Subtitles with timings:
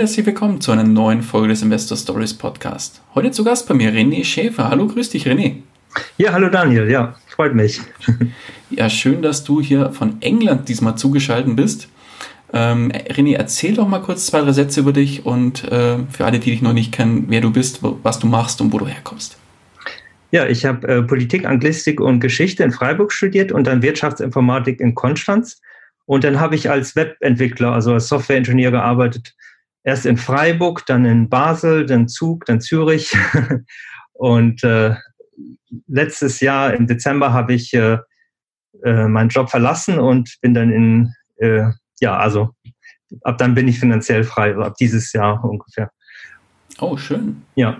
[0.00, 3.02] Und herzlich willkommen zu einer neuen Folge des Investor Stories Podcast.
[3.14, 4.70] Heute zu Gast bei mir René Schäfer.
[4.70, 5.56] Hallo, grüß dich, René.
[6.16, 7.82] Ja, hallo Daniel, ja, freut mich.
[8.70, 11.90] ja, schön, dass du hier von England diesmal zugeschaltet bist.
[12.50, 16.38] Ähm, René, erzähl doch mal kurz zwei, drei Sätze über dich und äh, für alle,
[16.38, 19.36] die dich noch nicht kennen, wer du bist, was du machst und wo du herkommst.
[20.30, 24.94] Ja, ich habe äh, Politik, Anglistik und Geschichte in Freiburg studiert und dann Wirtschaftsinformatik in
[24.94, 25.60] Konstanz.
[26.06, 29.34] Und dann habe ich als Webentwickler, also als Softwareingenieur gearbeitet
[29.82, 33.16] erst in Freiburg, dann in Basel, dann Zug, dann Zürich.
[34.12, 34.94] Und äh,
[35.86, 37.98] letztes Jahr im Dezember habe ich äh,
[38.84, 41.70] äh, meinen Job verlassen und bin dann in, äh,
[42.00, 42.50] ja, also
[43.22, 45.90] ab dann bin ich finanziell frei, also ab dieses Jahr ungefähr.
[46.78, 47.42] Oh, schön.
[47.54, 47.78] Ja.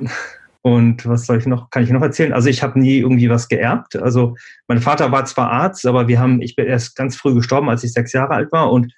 [0.62, 2.34] Und was soll ich noch, kann ich noch erzählen?
[2.34, 3.96] Also ich habe nie irgendwie was geerbt.
[3.96, 4.36] Also
[4.68, 7.82] mein Vater war zwar Arzt, aber wir haben, ich bin erst ganz früh gestorben, als
[7.82, 8.92] ich sechs Jahre alt war und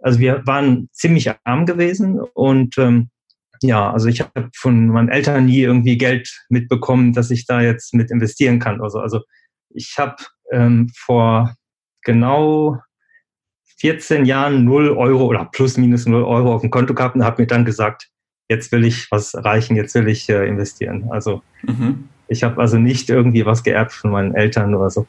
[0.00, 3.10] also wir waren ziemlich arm gewesen und ähm,
[3.62, 7.92] ja, also ich habe von meinen Eltern nie irgendwie Geld mitbekommen, dass ich da jetzt
[7.92, 8.80] mit investieren kann.
[8.80, 9.20] Also, also
[9.68, 10.16] ich habe
[10.50, 11.54] ähm, vor
[12.02, 12.78] genau
[13.80, 17.42] 14 Jahren 0 Euro oder plus minus 0 Euro auf dem Konto gehabt und habe
[17.42, 18.08] mir dann gesagt,
[18.48, 21.08] jetzt will ich was erreichen, jetzt will ich äh, investieren.
[21.10, 22.08] Also mhm.
[22.28, 25.06] ich habe also nicht irgendwie was geerbt von meinen Eltern oder so.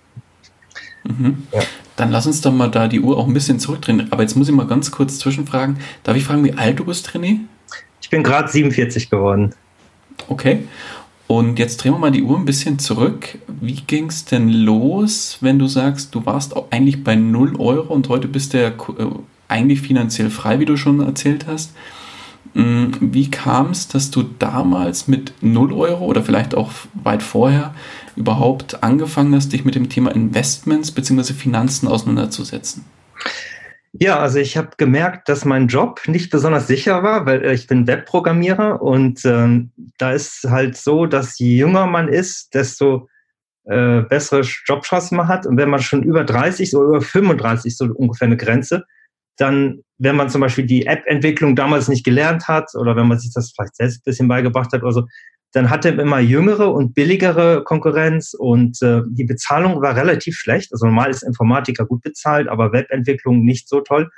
[1.03, 1.47] Mhm.
[1.51, 1.61] Ja.
[1.95, 4.07] Dann lass uns doch mal da die Uhr auch ein bisschen zurückdrehen.
[4.11, 5.77] Aber jetzt muss ich mal ganz kurz zwischenfragen.
[6.03, 7.39] Darf ich fragen, wie alt du bist, René?
[8.01, 9.53] Ich bin gerade 47 geworden.
[10.27, 10.67] Okay.
[11.27, 13.37] Und jetzt drehen wir mal die Uhr ein bisschen zurück.
[13.47, 18.09] Wie ging es denn los, wenn du sagst, du warst eigentlich bei 0 Euro und
[18.09, 18.73] heute bist du ja äh,
[19.47, 21.73] eigentlich finanziell frei, wie du schon erzählt hast?
[22.53, 27.73] Mm, wie kam es, dass du damals mit 0 Euro oder vielleicht auch weit vorher
[28.15, 31.33] überhaupt angefangen hast, dich mit dem Thema Investments bzw.
[31.33, 32.85] Finanzen auseinanderzusetzen?
[33.93, 37.67] Ja, also ich habe gemerkt, dass mein Job nicht besonders sicher war, weil äh, ich
[37.67, 43.09] bin Webprogrammierer und ähm, da ist halt so, dass je jünger man ist, desto
[43.65, 45.45] äh, bessere Jobchancen man hat.
[45.45, 48.85] Und wenn man schon über 30 oder über 35 so ungefähr eine Grenze,
[49.37, 53.33] dann, wenn man zum Beispiel die App-Entwicklung damals nicht gelernt hat oder wenn man sich
[53.33, 55.07] das vielleicht selbst ein bisschen beigebracht hat oder so,
[55.51, 60.71] dann hatte immer jüngere und billigere Konkurrenz und äh, die Bezahlung war relativ schlecht.
[60.71, 64.09] Also normal ist Informatiker gut bezahlt, aber Webentwicklung nicht so toll.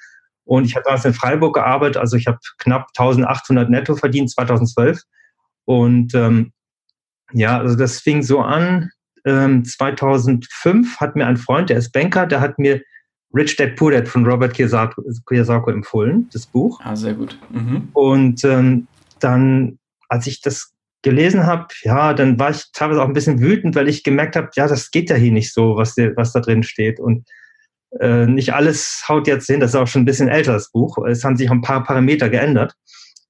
[0.46, 5.02] Und ich habe damals in Freiburg gearbeitet, also ich habe knapp 1800 netto verdient 2012.
[5.66, 6.52] Und ähm,
[7.32, 8.92] ja, also das fing so an.
[9.26, 12.82] Ähm, 2005 hat mir ein Freund, der ist Banker, der hat mir
[13.34, 16.80] Rich Dad Poor Dad von Robert Kiyosako empfohlen, das Buch.
[16.84, 17.40] Ah, sehr gut.
[17.50, 17.90] Mhm.
[17.94, 18.88] Und ähm,
[19.20, 19.80] dann,
[20.10, 20.73] als ich das
[21.04, 24.50] gelesen habe, ja, dann war ich teilweise auch ein bisschen wütend, weil ich gemerkt habe,
[24.56, 27.00] ja, das geht ja hier nicht so, was, was da drin steht.
[27.00, 27.28] Und
[28.00, 30.98] äh, nicht alles haut jetzt hin, das ist auch schon ein bisschen älter, das Buch.
[31.06, 32.74] Es haben sich auch ein paar Parameter geändert.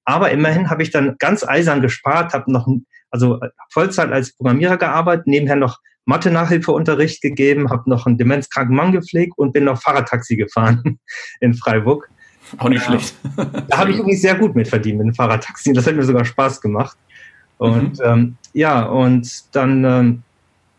[0.04, 2.68] Aber immerhin habe ich dann ganz eisern gespart, habe noch,
[3.10, 3.40] also
[3.72, 9.52] Vollzeit als Programmierer gearbeitet, nebenher noch Mathe-Nachhilfeunterricht gegeben, habe noch einen demenzkranken Mann gepflegt und
[9.52, 11.00] bin noch Fahrradtaxi gefahren
[11.40, 12.08] in Freiburg.
[12.58, 13.14] Auch nicht schlecht.
[13.68, 15.72] Da habe ich übrigens sehr gut mit verdient mit dem Fahrradtaxi.
[15.72, 16.96] Das hat mir sogar Spaß gemacht.
[17.58, 18.04] Und mhm.
[18.04, 20.22] ähm, ja, und dann ähm,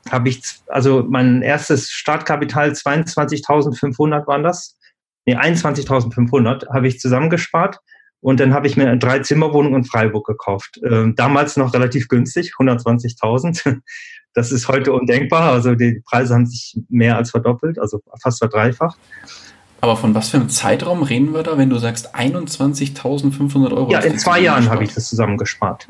[0.09, 4.77] habe ich, also mein erstes Startkapital 22.500 waren das.
[5.25, 7.79] Nee, 21.500 habe ich zusammengespart.
[8.21, 10.79] Und dann habe ich mir eine Drei-Zimmer-Wohnung in Freiburg gekauft.
[10.83, 13.81] Ähm, damals noch relativ günstig, 120.000.
[14.37, 15.53] Das ist heute undenkbar.
[15.53, 18.99] Also die Preise haben sich mehr als verdoppelt, also fast verdreifacht.
[19.79, 23.89] Aber von was für einem Zeitraum reden wir da, wenn du sagst 21.500 Euro?
[23.91, 25.87] Ja, in zwei Jahren habe ich das zusammengespart.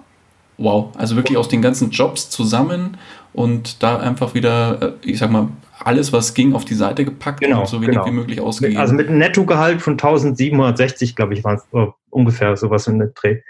[0.57, 2.97] Wow, also wirklich aus den ganzen Jobs zusammen
[3.33, 5.49] und da einfach wieder, äh, ich sag mal,
[5.83, 8.05] alles, was ging, auf die Seite gepackt genau, und so wenig genau.
[8.05, 8.79] wie möglich ausgegeben.
[8.79, 13.09] Also mit einem Nettogehalt von 1760, glaube ich, waren es oh, ungefähr sowas in der
[13.09, 13.41] Dreh.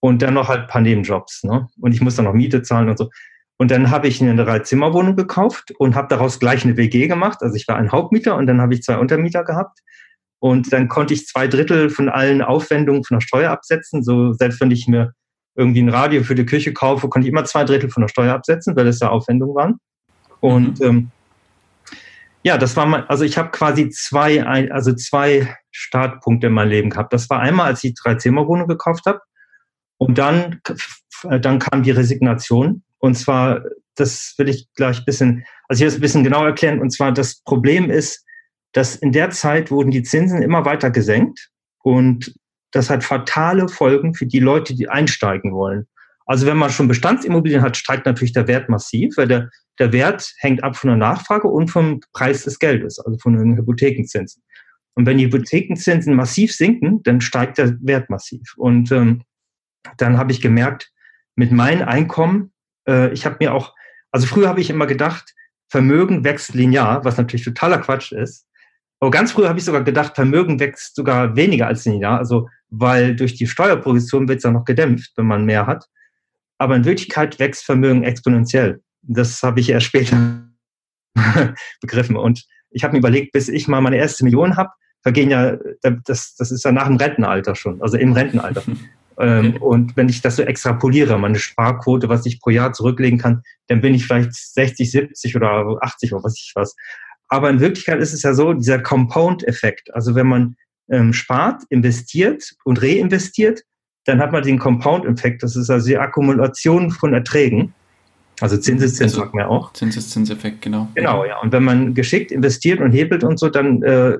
[0.00, 1.44] Und dann noch halt ein paar Nebenjobs.
[1.44, 1.68] Ne?
[1.80, 3.10] Und ich muss dann noch Miete zahlen und so.
[3.58, 7.38] Und dann habe ich eine Dreizimmerwohnung gekauft und habe daraus gleich eine WG gemacht.
[7.42, 9.80] Also ich war ein Hauptmieter und dann habe ich zwei Untermieter gehabt.
[10.40, 14.04] Und dann konnte ich zwei Drittel von allen Aufwendungen von der Steuer absetzen.
[14.04, 15.12] So selbst wenn ich mir
[15.58, 18.32] irgendwie ein Radio für die Küche kaufe, konnte ich immer zwei Drittel von der Steuer
[18.32, 19.80] absetzen, weil das ja Aufwendungen waren.
[20.40, 20.86] Und mhm.
[20.86, 21.10] ähm,
[22.44, 26.90] ja, das war mal, also ich habe quasi zwei, also zwei Startpunkte in meinem Leben
[26.90, 27.12] gehabt.
[27.12, 29.20] Das war einmal, als ich drei Zimmerwohnung gekauft habe.
[29.96, 30.60] Und dann,
[31.24, 32.84] dann kam die Resignation.
[32.98, 33.62] Und zwar,
[33.96, 36.80] das will ich gleich ein bisschen, also hier ist ein bisschen genau erklären.
[36.80, 38.24] Und zwar, das Problem ist,
[38.72, 41.50] dass in der Zeit wurden die Zinsen immer weiter gesenkt.
[41.82, 42.32] Und
[42.72, 45.86] das hat fatale Folgen für die Leute, die einsteigen wollen.
[46.26, 49.48] Also wenn man schon Bestandsimmobilien hat, steigt natürlich der Wert massiv, weil der,
[49.78, 53.56] der Wert hängt ab von der Nachfrage und vom Preis des Geldes, also von den
[53.56, 54.42] Hypothekenzinsen.
[54.94, 58.42] Und wenn die Hypothekenzinsen massiv sinken, dann steigt der Wert massiv.
[58.56, 59.22] Und ähm,
[59.96, 60.90] dann habe ich gemerkt,
[61.34, 62.52] mit meinem Einkommen,
[62.86, 63.74] äh, ich habe mir auch,
[64.10, 65.34] also früher habe ich immer gedacht,
[65.68, 68.47] Vermögen wächst linear, was natürlich totaler Quatsch ist.
[69.00, 73.14] Aber ganz früher habe ich sogar gedacht, Vermögen wächst sogar weniger als linear, also weil
[73.14, 75.86] durch die Steuerposition wird es ja noch gedämpft, wenn man mehr hat.
[76.58, 78.82] Aber in Wirklichkeit wächst Vermögen exponentiell.
[79.02, 80.42] Das habe ich erst später
[81.80, 82.16] begriffen.
[82.16, 84.70] Und ich habe mir überlegt, bis ich mal meine erste Million habe,
[85.02, 85.56] vergehen ja,
[86.04, 88.62] das, das ist ja nach dem Rentenalter schon, also im Rentenalter.
[89.20, 89.58] Ähm, okay.
[89.58, 93.80] Und wenn ich das so extrapoliere, meine Sparquote, was ich pro Jahr zurücklegen kann, dann
[93.80, 96.76] bin ich vielleicht 60, 70 oder 80 oder was ich was.
[97.28, 99.94] Aber in Wirklichkeit ist es ja so, dieser Compound-Effekt.
[99.94, 100.56] Also wenn man
[100.90, 103.62] ähm, spart, investiert und reinvestiert,
[104.04, 105.42] dann hat man den Compound-Effekt.
[105.42, 107.74] Das ist also die Akkumulation von Erträgen.
[108.40, 109.72] Also Zinseszins also, sagt man auch.
[109.72, 110.88] Zinseszinseffekt, genau.
[110.94, 111.38] Genau, ja.
[111.40, 114.16] Und wenn man geschickt investiert und hebelt und so, dann, äh,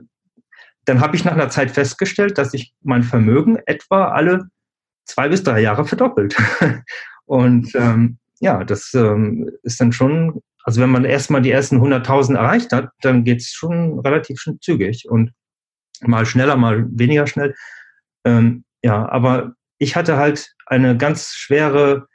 [0.85, 4.49] dann habe ich nach einer Zeit festgestellt, dass sich mein Vermögen etwa alle
[5.05, 6.37] zwei bis drei Jahre verdoppelt.
[7.27, 12.37] und ähm, ja, das ähm, ist dann schon, also wenn man erstmal die ersten 100.000
[12.37, 15.33] erreicht hat, dann geht es schon relativ schön zügig und
[16.03, 17.55] mal schneller, mal weniger schnell.
[18.27, 22.07] Ähm, ja, aber ich hatte halt eine ganz schwere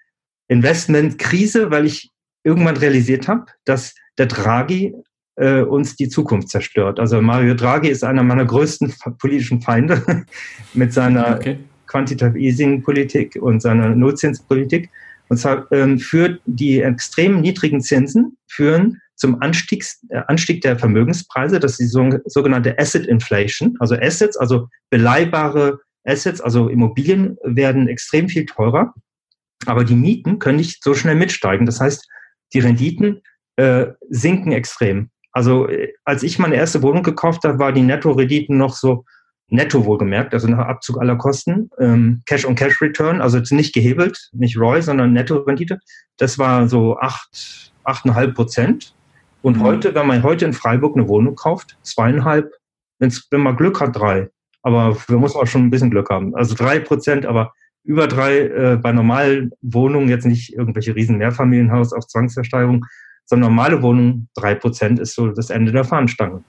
[0.50, 2.11] Investmentkrise, weil ich
[2.44, 4.94] irgendwann realisiert habe, dass der Draghi
[5.35, 6.99] äh, uns die Zukunft zerstört.
[6.99, 10.25] Also Mario Draghi ist einer meiner größten politischen Feinde
[10.75, 11.57] mit seiner okay.
[11.88, 14.91] Quantitative Easing Politik und seiner Nullzinspolitik.
[15.29, 21.59] Und zwar ähm, führt die extrem niedrigen Zinsen führen zum Anstieg, äh, Anstieg der Vermögenspreise.
[21.59, 23.75] Das ist die sogenannte Asset Inflation.
[23.79, 28.93] Also Assets, also beleihbare Assets, also Immobilien werden extrem viel teurer,
[29.65, 31.65] aber die Mieten können nicht so schnell mitsteigen.
[31.65, 32.07] Das heißt,
[32.53, 33.21] die Renditen
[33.55, 35.09] äh, sinken extrem.
[35.31, 39.05] Also äh, als ich meine erste Wohnung gekauft habe, war die Netto-Renditen noch so
[39.53, 43.73] netto wohlgemerkt, also nach Abzug aller Kosten, ähm, Cash on Cash Return, also jetzt nicht
[43.73, 45.79] gehebelt, nicht ROI, sondern Netto-Rendite.
[46.17, 48.95] Das war so acht, achteinhalb Prozent.
[49.44, 49.61] Und mhm.
[49.63, 52.51] heute, wenn man heute in Freiburg eine Wohnung kauft, zweieinhalb,
[52.97, 54.29] wenn's, wenn man Glück hat, drei.
[54.63, 56.35] Aber da muss man schon ein bisschen Glück haben.
[56.35, 57.53] Also drei Prozent, aber
[57.83, 62.85] über drei äh, bei normalen Wohnungen, jetzt nicht irgendwelche riesen Mehrfamilienhaus auf Zwangsversteigerung,
[63.25, 66.44] sondern normale Wohnungen, drei Prozent ist so das Ende der Fahnenstange.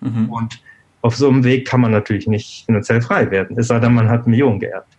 [0.00, 0.28] Mhm.
[0.28, 0.62] Und
[1.02, 4.08] auf so einem Weg kann man natürlich nicht finanziell frei werden, es sei denn, man
[4.08, 4.96] hat Millionen geerbt.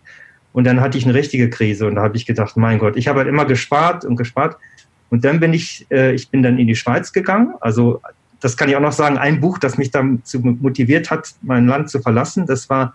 [0.52, 3.08] Und dann hatte ich eine richtige Krise und da habe ich gedacht, mein Gott, ich
[3.08, 4.56] habe halt immer gespart und gespart.
[5.10, 8.00] Und dann bin ich, äh, ich bin dann in die Schweiz gegangen, also
[8.40, 11.88] das kann ich auch noch sagen, ein Buch, das mich dazu motiviert hat, mein Land
[11.88, 12.94] zu verlassen, das war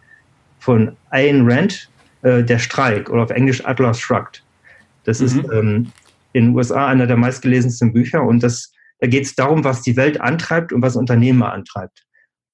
[0.59, 1.89] von Ayn Rand,
[2.21, 4.43] äh, Der Streik oder auf Englisch Atlas Shrugged.
[5.05, 5.25] Das mhm.
[5.25, 5.91] ist ähm,
[6.33, 9.97] in den USA einer der meistgelesensten Bücher und das, da geht es darum, was die
[9.97, 12.05] Welt antreibt und was Unternehmer antreibt.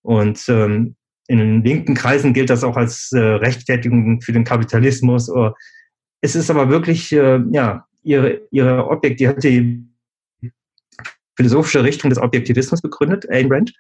[0.05, 0.95] Und ähm,
[1.27, 5.29] in den linken Kreisen gilt das auch als äh, Rechtfertigung für den Kapitalismus.
[5.29, 5.55] Oder
[6.21, 9.83] es ist aber wirklich, äh, ja, ihre, ihre Objekt, die hat die
[11.35, 13.73] philosophische Richtung des Objektivismus begründet, Ayn Rand.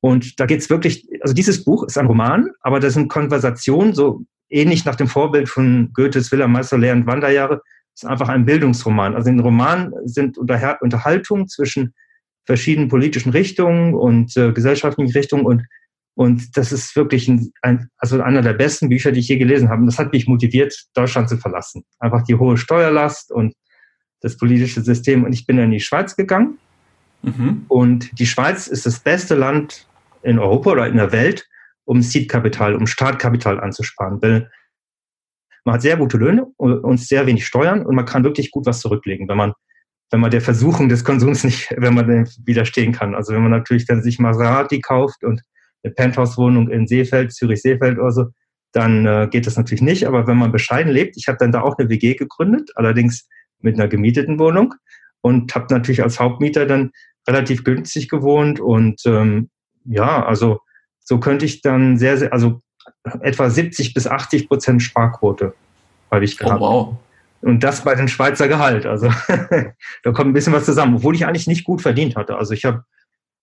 [0.00, 3.92] Und da geht es wirklich, also dieses Buch ist ein Roman, aber das sind Konversationen,
[3.92, 7.60] so ähnlich nach dem Vorbild von Goethes Villa Meisterlehr und Wanderjahre,
[7.94, 9.14] ist einfach ein Bildungsroman.
[9.14, 11.92] Also in Roman sind Unterhaltungen zwischen
[12.44, 15.64] verschiedenen politischen Richtungen und äh, gesellschaftlichen Richtungen und
[16.14, 19.70] und das ist wirklich ein, ein, also einer der besten Bücher, die ich je gelesen
[19.70, 19.80] habe.
[19.80, 21.84] Und das hat mich motiviert, Deutschland zu verlassen.
[22.00, 23.54] Einfach die hohe Steuerlast und
[24.20, 25.24] das politische System.
[25.24, 26.58] Und ich bin dann in die Schweiz gegangen
[27.22, 27.64] Mhm.
[27.68, 29.86] Und die Schweiz ist das beste Land
[30.22, 31.48] in Europa oder in der Welt,
[31.84, 34.20] um Seedkapital, um Startkapital anzusparen.
[34.20, 34.50] Weil
[35.64, 38.80] man hat sehr gute Löhne und sehr wenig Steuern und man kann wirklich gut was
[38.80, 39.52] zurücklegen, wenn man,
[40.12, 43.14] wenn man der Versuchung des Konsums nicht, wenn man dem widerstehen kann.
[43.14, 45.42] Also wenn man natürlich dann sich Maserati kauft und
[45.82, 48.26] eine Penthouse-Wohnung in Seefeld, Zürich-Seefeld oder so,
[48.72, 50.06] dann äh, geht das natürlich nicht.
[50.06, 53.26] Aber wenn man bescheiden lebt, ich habe dann da auch eine WG gegründet, allerdings
[53.60, 54.74] mit einer gemieteten Wohnung
[55.22, 56.92] und habe natürlich als Hauptmieter dann
[57.26, 59.48] relativ günstig gewohnt und ähm,
[59.84, 60.60] ja, also
[61.00, 62.60] so könnte ich dann sehr, sehr, also
[63.20, 65.54] etwa 70 bis 80 Prozent Sparquote
[66.10, 66.60] habe ich gehabt.
[66.60, 66.96] Oh, wow.
[67.42, 68.86] Und das bei den Schweizer Gehalt.
[68.86, 69.08] Also
[70.02, 72.36] da kommt ein bisschen was zusammen, obwohl ich eigentlich nicht gut verdient hatte.
[72.36, 72.84] Also ich habe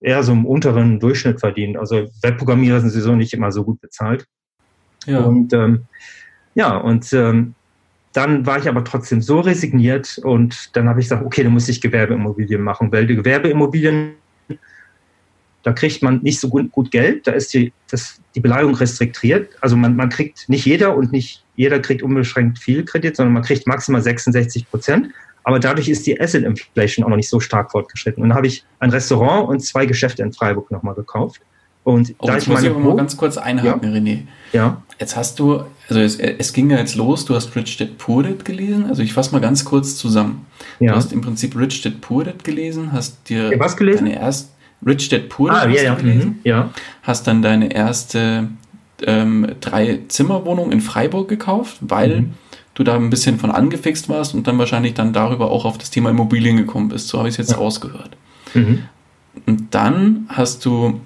[0.01, 1.77] eher so im unteren Durchschnitt verdient.
[1.77, 4.25] Also Webprogrammierer sind sowieso nicht immer so gut bezahlt.
[5.05, 5.19] Ja.
[5.19, 5.85] Und ähm,
[6.55, 7.55] ja, und ähm,
[8.13, 11.69] dann war ich aber trotzdem so resigniert und dann habe ich gesagt, okay, dann muss
[11.69, 14.13] ich Gewerbeimmobilien machen, weil die Gewerbeimmobilien,
[15.69, 19.51] da kriegt man nicht so gut, gut Geld, da ist die, das, die Beleihung restriktiert.
[19.61, 23.43] Also man, man kriegt nicht jeder und nicht jeder kriegt unbeschränkt viel Kredit, sondern man
[23.43, 25.09] kriegt maximal 66 Prozent.
[25.43, 28.23] Aber dadurch ist die Asset Inflation auch noch nicht so stark fortgeschritten.
[28.23, 31.39] Und dann habe ich ein Restaurant und zwei Geschäfte in Freiburg nochmal gekauft.
[31.83, 32.71] Und oh, da ich meine.
[32.71, 33.99] Muss ich mal ganz kurz einhaken, ja.
[33.99, 34.19] René.
[34.51, 34.81] Ja.
[34.99, 38.23] Jetzt hast du, also es, es, ging ja jetzt los, du hast Rich Dad Poor
[38.23, 38.87] Dad gelesen.
[38.87, 40.47] Also ich fasse mal ganz kurz zusammen.
[40.79, 40.93] Ja.
[40.93, 44.05] Du hast im Prinzip Rich Dad Poor Dad gelesen, hast dir ja, was gelesen?
[44.05, 44.49] deine erste
[44.85, 45.95] Rich Dad Poor Dad ah, ja, ja.
[45.95, 46.39] Mhm.
[46.43, 46.69] Ja.
[47.03, 48.47] Hast dann deine erste
[49.05, 52.33] ähm, Drei-Zimmer-Wohnung in Freiburg gekauft, weil mhm.
[52.73, 55.89] du da ein bisschen von angefixt warst und dann wahrscheinlich dann darüber auch auf das
[55.89, 57.07] Thema Immobilien gekommen bist.
[57.07, 58.11] So habe ich es jetzt rausgehört.
[58.53, 58.83] Mhm.
[59.45, 60.99] Und dann hast du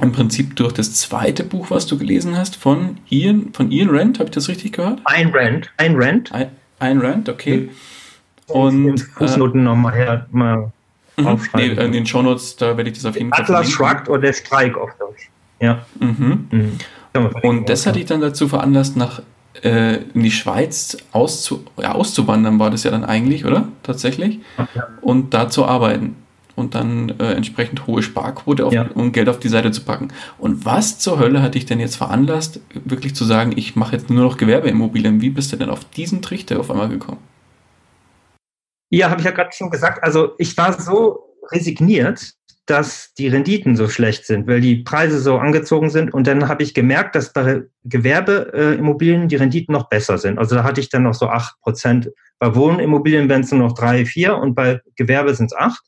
[0.00, 4.18] im Prinzip durch das zweite Buch, was du gelesen hast, von Ian, von Ian Rand,
[4.18, 5.00] habe ich das richtig gehört?
[5.04, 6.32] Ein Rand, ein Rand.
[6.32, 7.70] Ein, ein Rand, okay.
[7.70, 7.70] Mhm.
[8.48, 10.72] Und Fußnoten äh, nochmal her, mal
[11.16, 11.26] mhm.
[11.26, 11.76] aufschreiben.
[11.76, 14.32] Nee, in den Shownotes, da werde ich das auf jeden Fall Atlas Shrugged oder der
[14.32, 15.30] Streik auf Deutsch.
[15.60, 15.84] Ja.
[16.00, 16.48] Mhm.
[16.50, 16.78] Mhm.
[17.42, 19.22] Und das hat dich dann dazu veranlasst, nach
[19.62, 23.68] äh, in die Schweiz auszu ja, auszuwandern, war das ja dann eigentlich, oder?
[23.82, 24.40] Tatsächlich.
[24.58, 24.88] Ja.
[25.00, 26.16] Und da zu arbeiten
[26.56, 28.86] und dann äh, entsprechend hohe Sparquote, auf, ja.
[28.94, 30.08] um Geld auf die Seite zu packen.
[30.38, 34.10] Und was zur Hölle hat dich denn jetzt veranlasst, wirklich zu sagen, ich mache jetzt
[34.10, 35.20] nur noch Gewerbeimmobilien?
[35.20, 37.18] Wie bist du denn auf diesen Trichter auf einmal gekommen?
[38.90, 40.02] Ja, habe ich ja gerade schon gesagt.
[40.02, 42.34] Also ich war so resigniert,
[42.66, 46.12] dass die Renditen so schlecht sind, weil die Preise so angezogen sind.
[46.12, 50.38] Und dann habe ich gemerkt, dass bei Gewerbeimmobilien die Renditen noch besser sind.
[50.38, 52.10] Also da hatte ich dann noch so acht Prozent.
[52.40, 55.80] Bei Wohnimmobilien wären es nur noch drei, vier und bei Gewerbe sind es acht.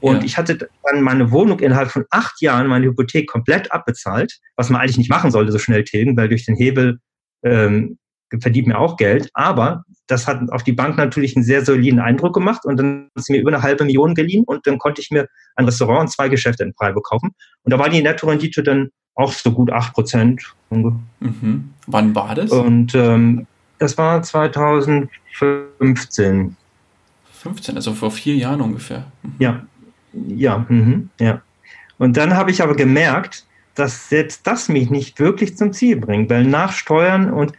[0.00, 0.24] Und ja.
[0.24, 4.80] ich hatte dann meine Wohnung innerhalb von acht Jahren, meine Hypothek komplett abbezahlt, was man
[4.80, 7.00] eigentlich nicht machen sollte, so schnell tilgen, weil durch den Hebel
[7.42, 7.98] ähm,
[8.40, 9.30] verdient mir auch Geld.
[9.34, 13.24] Aber das hat auf die Bank natürlich einen sehr soliden Eindruck gemacht und dann hat
[13.24, 16.08] sie mir über eine halbe Million geliehen und dann konnte ich mir ein Restaurant und
[16.08, 17.34] zwei Geschäfte in Freiburg kaufen.
[17.62, 20.54] Und da war die Nettorendite dann auch so gut acht Prozent.
[20.70, 21.70] Mhm.
[21.86, 22.50] Wann war das?
[22.50, 23.46] Und ähm,
[23.78, 26.56] das war 2015.
[27.32, 29.10] 15, also vor vier Jahren ungefähr.
[29.22, 29.34] Mhm.
[29.38, 29.66] Ja,
[30.12, 31.40] ja, mhm, ja.
[31.98, 33.44] Und dann habe ich aber gemerkt,
[33.74, 37.52] dass selbst das mich nicht wirklich zum Ziel bringt, weil nach Steuern und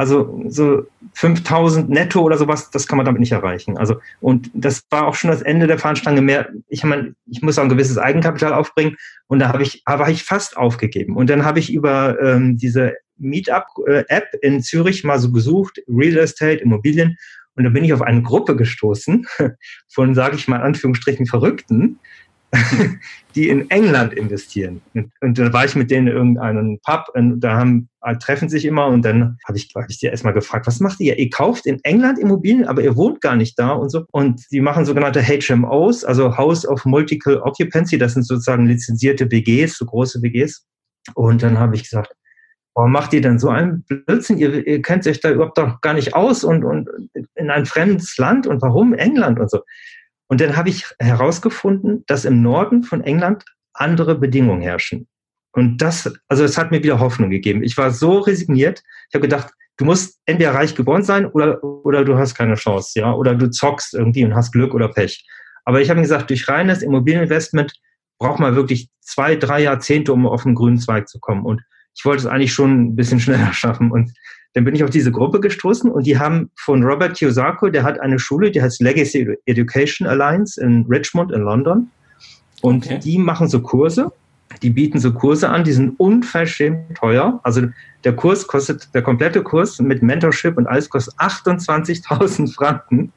[0.00, 3.76] also so 5000 netto oder sowas, das kann man damit nicht erreichen.
[3.76, 6.48] Also, und das war auch schon das Ende der Fahnenstange mehr.
[6.68, 10.24] Ich meine, ich muss auch ein gewisses Eigenkapital aufbringen und da habe ich, aber ich
[10.24, 11.18] fast aufgegeben.
[11.18, 16.62] Und dann habe ich über ähm, diese Meetup-App in Zürich mal so gesucht, Real Estate,
[16.62, 17.18] Immobilien.
[17.54, 19.26] Und da bin ich auf eine Gruppe gestoßen
[19.88, 21.98] von, sage ich mal, Anführungsstrichen Verrückten,
[23.34, 24.80] die in England investieren.
[24.94, 28.48] Und, und dann war ich mit denen in irgendeinem Pub und da haben, äh, treffen
[28.48, 31.18] sich immer und dann habe ich, hab ich dir erstmal gefragt, was macht ihr?
[31.18, 34.04] Ihr kauft in England Immobilien, aber ihr wohnt gar nicht da und so.
[34.10, 37.98] Und die machen sogenannte HMOs, also House of Multiple Occupancy.
[37.98, 40.66] Das sind sozusagen lizenzierte WGs, so große WGs.
[41.14, 42.12] Und dann habe ich gesagt,
[42.74, 44.38] warum macht ihr denn so einen Blödsinn?
[44.38, 46.88] Ihr, ihr kennt euch da überhaupt doch gar nicht aus und, und
[47.34, 49.60] in ein fremdes Land und warum England und so.
[50.30, 53.44] Und dann habe ich herausgefunden, dass im Norden von England
[53.74, 55.08] andere Bedingungen herrschen.
[55.52, 57.64] Und das, also es hat mir wieder Hoffnung gegeben.
[57.64, 58.80] Ich war so resigniert.
[59.08, 63.00] Ich habe gedacht, du musst entweder reich geboren sein oder, oder du hast keine Chance,
[63.00, 65.26] ja, oder du zockst irgendwie und hast Glück oder Pech.
[65.64, 67.72] Aber ich habe gesagt, durch reines Immobilieninvestment
[68.20, 71.44] braucht man wirklich zwei, drei Jahrzehnte, um auf den grünen Zweig zu kommen.
[71.44, 71.60] Und
[71.96, 73.90] ich wollte es eigentlich schon ein bisschen schneller schaffen.
[73.90, 74.12] Und
[74.54, 78.00] dann bin ich auf diese Gruppe gestoßen und die haben von Robert Kiyosako, der hat
[78.00, 81.90] eine Schule, die heißt Legacy Education Alliance in Richmond in London.
[82.62, 82.98] Und okay.
[82.98, 84.12] die machen so Kurse,
[84.62, 87.40] die bieten so Kurse an, die sind unverschämt teuer.
[87.44, 87.68] Also
[88.04, 93.12] der Kurs kostet, der komplette Kurs mit Mentorship und alles kostet 28.000 Franken.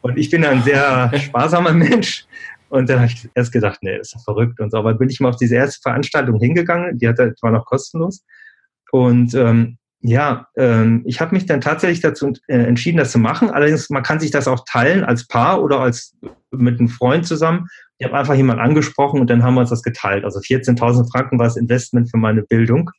[0.00, 2.24] Und ich bin ein sehr sparsamer Mensch.
[2.70, 4.78] Und dann habe ich erst gedacht, nee, ist verrückt und so.
[4.78, 8.24] Aber bin ich mal auf diese erste Veranstaltung hingegangen, die hat, war noch kostenlos.
[8.90, 13.50] Und ähm, ja, ähm, ich habe mich dann tatsächlich dazu äh, entschieden, das zu machen.
[13.50, 16.16] Allerdings, man kann sich das auch teilen als Paar oder als
[16.52, 17.66] mit einem Freund zusammen.
[17.98, 20.24] Ich habe einfach jemanden angesprochen und dann haben wir uns das geteilt.
[20.24, 22.90] Also 14.000 Franken war das Investment für meine Bildung.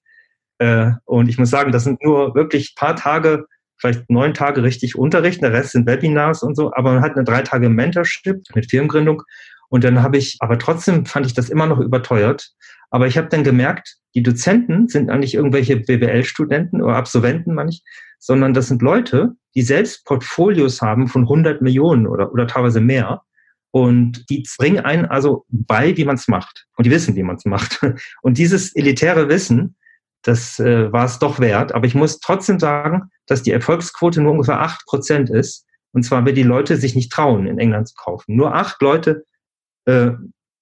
[0.58, 3.46] Äh, und ich muss sagen, das sind nur wirklich paar Tage,
[3.78, 5.42] vielleicht neun Tage richtig Unterricht.
[5.42, 6.74] Der Rest sind Webinars und so.
[6.74, 9.24] Aber man hat eine drei Tage Mentorship mit Firmengründung.
[9.70, 12.52] Und dann habe ich, aber trotzdem fand ich das immer noch überteuert.
[12.90, 17.84] Aber ich habe dann gemerkt, die Dozenten sind eigentlich irgendwelche BWL-Studenten oder Absolventen manch,
[18.18, 23.22] sondern das sind Leute, die selbst Portfolios haben von 100 Millionen oder, oder teilweise mehr.
[23.72, 26.66] Und die bringen einen also bei, wie man es macht.
[26.76, 27.80] Und die wissen, wie man es macht.
[28.22, 29.76] Und dieses elitäre Wissen,
[30.24, 31.74] das äh, war es doch wert.
[31.74, 35.66] Aber ich muss trotzdem sagen, dass die Erfolgsquote nur ungefähr acht Prozent ist.
[35.92, 38.36] Und zwar, wenn die Leute sich nicht trauen, in England zu kaufen.
[38.36, 39.24] Nur acht Leute,
[39.86, 40.12] äh,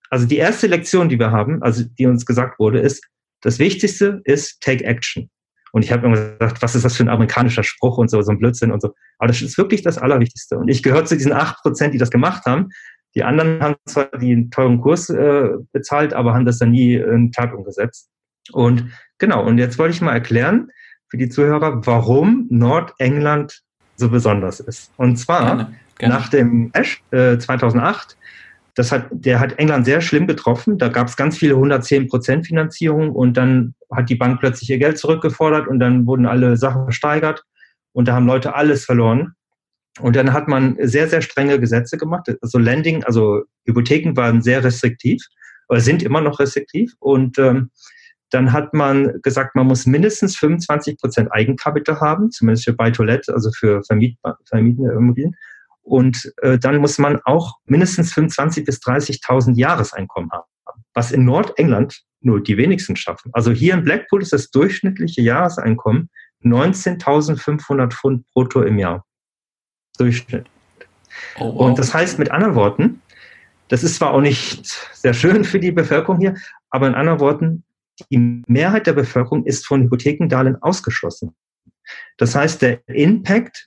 [0.09, 3.05] also die erste Lektion, die wir haben, also die uns gesagt wurde, ist,
[3.41, 5.29] das Wichtigste ist Take Action.
[5.71, 8.31] Und ich habe immer gesagt, was ist das für ein amerikanischer Spruch und so, so
[8.31, 8.93] ein Blödsinn und so.
[9.19, 10.57] Aber das ist wirklich das Allerwichtigste.
[10.57, 12.69] Und ich gehöre zu diesen acht Prozent, die das gemacht haben.
[13.15, 17.31] Die anderen haben zwar den teuren Kurs äh, bezahlt, aber haben das dann nie in
[17.31, 18.09] Tat umgesetzt.
[18.51, 20.69] Und genau, und jetzt wollte ich mal erklären
[21.09, 23.61] für die Zuhörer, warum Nordengland
[23.95, 24.91] so besonders ist.
[24.97, 26.13] Und zwar gerne, gerne.
[26.13, 28.17] nach dem Ash äh, 2008
[28.77, 30.77] das hat, der hat England sehr schlimm getroffen.
[30.77, 34.77] Da gab es ganz viele 110 Prozent Finanzierung und dann hat die Bank plötzlich ihr
[34.77, 37.43] Geld zurückgefordert und dann wurden alle Sachen versteigert
[37.93, 39.33] und da haben Leute alles verloren.
[39.99, 42.29] Und dann hat man sehr, sehr strenge Gesetze gemacht.
[42.39, 45.25] Also Lending, also Hypotheken waren sehr restriktiv
[45.69, 46.93] oder sind immer noch restriktiv.
[46.99, 47.71] Und ähm,
[48.29, 53.01] dann hat man gesagt, man muss mindestens 25 Prozent Eigenkapital haben, zumindest für Buy to
[53.01, 55.35] Let, also für Vermiet, vermietende Immobilien.
[55.87, 60.49] Und äh, dann muss man auch mindestens 25.000 bis 30.000 Jahreseinkommen haben,
[60.93, 63.31] was in Nordengland nur die wenigsten schaffen.
[63.33, 66.09] Also hier in Blackpool ist das durchschnittliche Jahreseinkommen
[66.43, 69.05] 19.500 Pfund brutto im Jahr.
[69.97, 70.47] Durchschnitt.
[71.39, 71.69] Oh, wow.
[71.69, 73.01] Und das heißt mit anderen Worten,
[73.69, 76.35] das ist zwar auch nicht sehr schön für die Bevölkerung hier,
[76.69, 77.63] aber in anderen Worten,
[78.11, 81.33] die Mehrheit der Bevölkerung ist von Hypothekendarlehen ausgeschlossen.
[82.17, 83.66] Das heißt, der Impact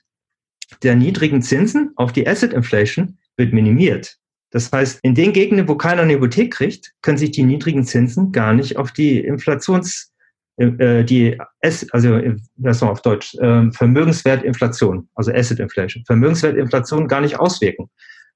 [0.83, 4.17] der niedrigen Zinsen auf die Asset Inflation wird minimiert.
[4.51, 8.31] Das heißt, in den Gegenden, wo keiner eine Hypothek kriegt, können sich die niedrigen Zinsen
[8.31, 10.11] gar nicht auf die Inflations,
[10.57, 11.39] äh, die,
[11.91, 12.19] also,
[12.57, 17.89] das noch auf Deutsch, äh, Vermögenswertinflation, also Asset Inflation, Vermögenswertinflation gar nicht auswirken.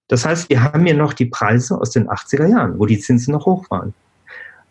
[0.07, 3.33] Das heißt, wir haben hier noch die Preise aus den 80er Jahren, wo die Zinsen
[3.33, 3.93] noch hoch waren.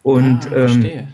[0.03, 1.09] Und, ah, ähm,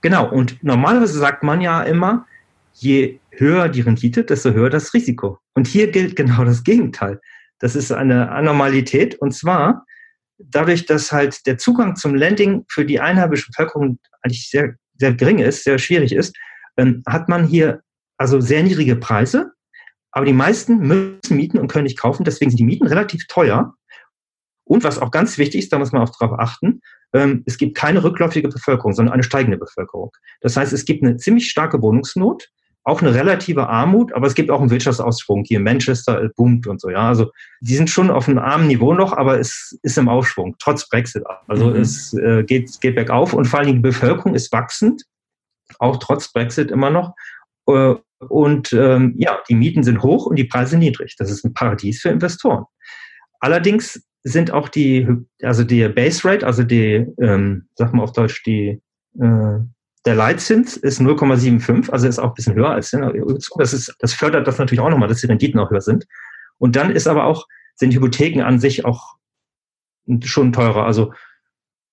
[0.00, 0.28] genau.
[0.30, 2.26] Und normalerweise sagt man ja immer,
[2.74, 5.38] je höher die Rendite, desto höher das Risiko.
[5.54, 7.20] Und hier gilt genau das Gegenteil.
[7.58, 9.84] Das ist eine Anormalität und zwar
[10.38, 15.38] dadurch, dass halt der Zugang zum Lending für die einheimische Bevölkerung eigentlich sehr, sehr gering
[15.38, 16.36] ist, sehr schwierig ist,
[16.76, 17.82] ähm, hat man hier
[18.16, 19.52] also sehr niedrige Preise,
[20.10, 23.74] aber die meisten müssen mieten und können nicht kaufen, deswegen sind die Mieten relativ teuer.
[24.64, 26.80] Und was auch ganz wichtig ist, da muss man auch darauf achten,
[27.12, 30.10] ähm, es gibt keine rückläufige Bevölkerung, sondern eine steigende Bevölkerung.
[30.40, 32.48] Das heißt, es gibt eine ziemlich starke Wohnungsnot
[32.84, 35.44] auch eine relative Armut, aber es gibt auch einen Wirtschaftsausschwung.
[35.44, 37.08] Hier Manchester boomt und so, ja.
[37.08, 40.88] Also die sind schon auf einem armen Niveau noch, aber es ist im Aufschwung, trotz
[40.88, 41.22] Brexit.
[41.46, 41.76] Also mhm.
[41.76, 45.04] es äh, geht, geht bergauf und vor allem die Bevölkerung ist wachsend,
[45.78, 47.14] auch trotz Brexit immer noch.
[47.68, 47.94] Äh,
[48.28, 51.16] und ähm, ja, die Mieten sind hoch und die Preise niedrig.
[51.18, 52.64] Das ist ein Paradies für Investoren.
[53.40, 55.08] Allerdings sind auch die,
[55.42, 58.80] also die Base Rate, also die, ähm, sag mal auf Deutsch, die
[59.20, 59.58] äh,
[60.04, 64.46] der Leitzins ist 0,75, also ist auch ein bisschen höher als das ist, das fördert
[64.46, 66.06] das natürlich auch nochmal, dass die Renditen auch höher sind.
[66.58, 69.14] Und dann ist aber auch, sind Hypotheken an sich auch
[70.24, 70.84] schon teurer.
[70.84, 71.12] Also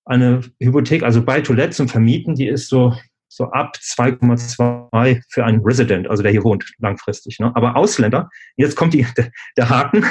[0.06, 2.96] eine Hypothek, also bei Toilette zum Vermieten, die ist so,
[3.28, 7.40] so ab 2,2 für einen Resident, also der hier wohnt langfristig.
[7.40, 7.52] Ne?
[7.56, 10.04] Aber Ausländer, jetzt kommt die, der, der Haken,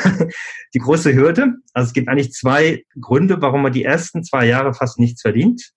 [0.74, 1.54] die große Hürde.
[1.72, 5.72] Also es gibt eigentlich zwei Gründe, warum man die ersten zwei Jahre fast nichts verdient.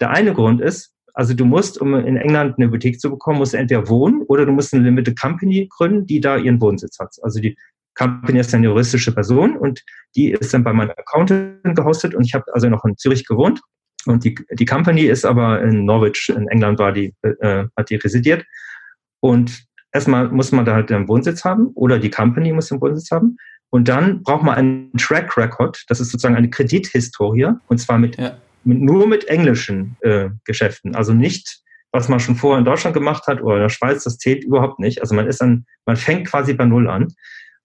[0.00, 3.54] Der eine Grund ist, also du musst, um in England eine Boutique zu bekommen, musst
[3.54, 7.16] du entweder wohnen oder du musst eine Limited Company gründen, die da ihren Wohnsitz hat.
[7.22, 7.56] Also die
[7.94, 9.82] Company ist eine juristische Person und
[10.14, 13.62] die ist dann bei meinem Accountant gehostet und ich habe also noch in Zürich gewohnt.
[14.04, 17.96] Und die, die Company ist aber in Norwich, in England war die, äh, hat die
[17.96, 18.44] residiert.
[19.20, 23.10] Und erstmal muss man da halt einen Wohnsitz haben oder die Company muss einen Wohnsitz
[23.10, 23.38] haben.
[23.70, 28.18] Und dann braucht man einen Track Record, das ist sozusagen eine Kredithistorie und zwar mit
[28.18, 30.94] ja mit, nur mit englischen äh, Geschäften.
[30.94, 31.60] Also nicht,
[31.92, 34.78] was man schon vorher in Deutschland gemacht hat oder in der Schweiz, das zählt überhaupt
[34.78, 35.00] nicht.
[35.00, 37.08] Also man ist dann, man fängt quasi bei Null an.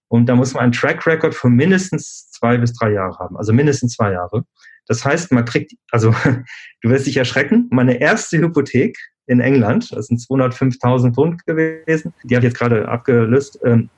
[0.08, 3.36] Und da muss man einen Track Record von mindestens zwei bis drei Jahren haben.
[3.36, 4.44] Also mindestens zwei Jahre.
[4.86, 6.14] Das heißt, man kriegt, also
[6.82, 12.34] du wirst dich erschrecken, meine erste Hypothek in England, das sind 205.000 Pfund gewesen, die
[12.34, 13.88] habe ich jetzt gerade abgelöst, ähm,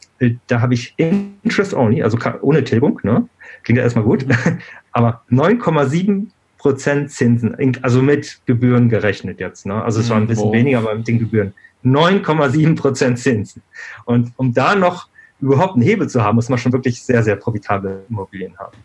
[0.46, 3.28] da habe ich Interest only, also ohne Tilgung, ne?
[3.62, 4.26] klingt ja erstmal gut,
[4.92, 6.28] aber 9,7
[6.64, 9.66] Prozent Zinsen, also mit Gebühren gerechnet jetzt.
[9.66, 9.84] Ne?
[9.84, 10.52] Also es war ein bisschen oh.
[10.54, 11.52] weniger, aber mit den Gebühren.
[11.84, 13.60] 9,7 Prozent Zinsen.
[14.06, 15.08] Und um da noch
[15.40, 18.78] überhaupt einen Hebel zu haben, muss man schon wirklich sehr, sehr profitable Immobilien haben.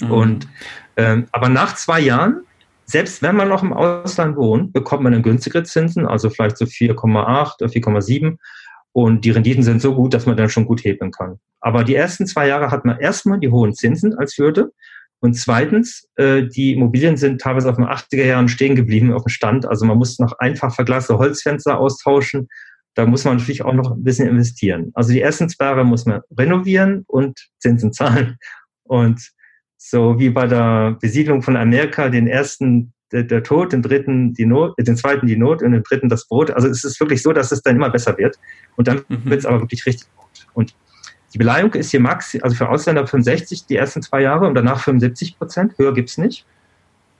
[0.00, 0.10] Mhm.
[0.10, 0.48] Und
[0.96, 2.46] ähm, aber nach zwei Jahren,
[2.86, 6.64] selbst wenn man noch im Ausland wohnt, bekommt man dann günstigere Zinsen, also vielleicht so
[6.64, 8.38] 4,8 oder 4,7.
[8.92, 11.38] Und die Renditen sind so gut, dass man dann schon gut hebeln kann.
[11.60, 14.72] Aber die ersten zwei Jahre hat man erstmal die hohen Zinsen als Hürde
[15.22, 19.28] Und zweitens, äh, die Immobilien sind teilweise auf den 80er Jahren stehen geblieben auf dem
[19.28, 19.64] Stand.
[19.64, 22.48] Also man muss noch einfach verglaste Holzfenster austauschen.
[22.94, 24.90] Da muss man natürlich auch noch ein bisschen investieren.
[24.94, 28.36] Also die ersten zwei Jahre muss man renovieren und Zinsen zahlen.
[28.82, 29.30] Und
[29.78, 34.46] so wie bei der Besiedlung von Amerika, den ersten der, der Tod, den dritten die
[34.46, 36.50] Not, den zweiten die Not und den dritten das Brot.
[36.50, 38.40] Also es ist wirklich so, dass es dann immer besser wird.
[38.74, 39.20] Und dann mhm.
[39.26, 40.48] wird es aber wirklich richtig gut.
[40.52, 40.74] Und
[41.32, 44.80] die Beleihung ist hier max, also für Ausländer 65 die ersten zwei Jahre und danach
[44.80, 45.72] 75 Prozent.
[45.78, 46.44] Höher gibt's nicht.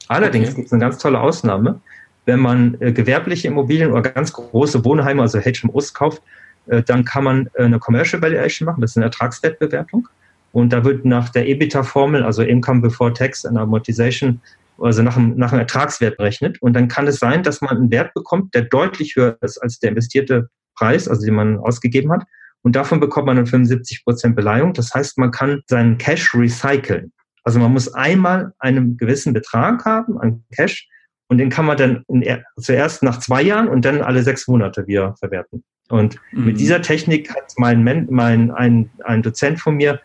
[0.09, 0.57] Allerdings okay.
[0.57, 1.81] gibt es eine ganz tolle Ausnahme.
[2.27, 6.23] Wenn man äh, gewerbliche Immobilien oder ganz große Wohnheime, also HMOs kauft,
[6.67, 8.81] äh, dann kann man äh, eine Commercial Valuation machen.
[8.81, 10.09] Das ist eine Ertragswertbewertung.
[10.53, 14.41] Und da wird nach der EBITDA-Formel, also Income Before Tax and Amortization,
[14.79, 16.61] also nach einem, nach einem Ertragswert berechnet.
[16.61, 19.79] Und dann kann es sein, dass man einen Wert bekommt, der deutlich höher ist als
[19.79, 22.25] der investierte Preis, also den man ausgegeben hat.
[22.63, 24.73] Und davon bekommt man dann 75 Prozent Beleihung.
[24.73, 27.13] Das heißt, man kann seinen Cash recyceln.
[27.45, 30.89] Also man muss einmal einen gewissen Betrag haben an Cash
[31.27, 32.25] und den kann man dann in,
[32.59, 35.65] zuerst nach zwei Jahren und dann alle sechs Monate wieder verwerten.
[35.89, 36.45] Und mhm.
[36.45, 40.01] mit dieser Technik hat mein, mein ein, ein Dozent von mir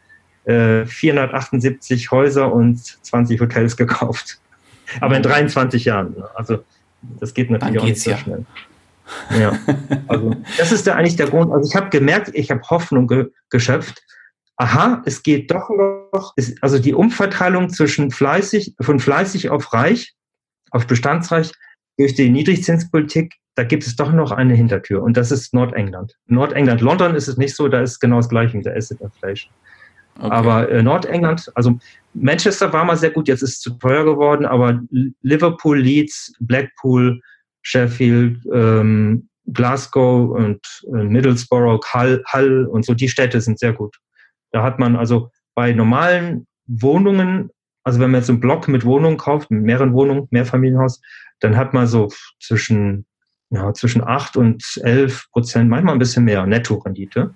[0.46, 4.39] äh, 478 Häuser und 20 Hotels gekauft.
[5.02, 6.15] Aber in 23 Jahren.
[6.34, 6.63] Also
[7.20, 8.17] das geht natürlich auch nicht so ja.
[8.17, 8.46] schnell.
[9.39, 9.58] Ja,
[10.08, 11.52] also das ist da eigentlich der Grund.
[11.52, 14.02] Also ich habe gemerkt, ich habe Hoffnung ge geschöpft.
[14.58, 16.34] Aha, es geht doch noch.
[16.36, 20.15] Ist, also die Umverteilung zwischen fleißig, von fleißig auf reich,
[20.72, 21.52] auf bestandsreich
[21.98, 26.15] durch die Niedrigzinspolitik, da gibt es doch noch eine Hintertür und das ist Nordengland.
[26.28, 29.52] Nordengland, London ist es nicht so, da ist genau das Gleiche mit der Asset Inflation.
[30.20, 30.30] Okay.
[30.30, 31.78] Aber äh, Nordengland, also
[32.13, 34.80] Manchester war mal sehr gut, jetzt ist es zu teuer geworden, aber
[35.22, 37.22] Liverpool, Leeds, Blackpool,
[37.67, 40.62] Sheffield, ähm, Glasgow und
[40.93, 43.97] äh, Middlesbrough, Hull, Hull und so, die Städte sind sehr gut.
[44.51, 47.49] Da hat man also bei normalen Wohnungen,
[47.84, 51.01] also wenn man jetzt einen Block mit Wohnungen kauft, mit mehreren Wohnungen, Mehrfamilienhaus,
[51.41, 52.08] dann hat man so
[52.39, 53.06] zwischen,
[53.49, 57.34] ja, zwischen acht und elf Prozent, manchmal ein bisschen mehr Netto-Rendite.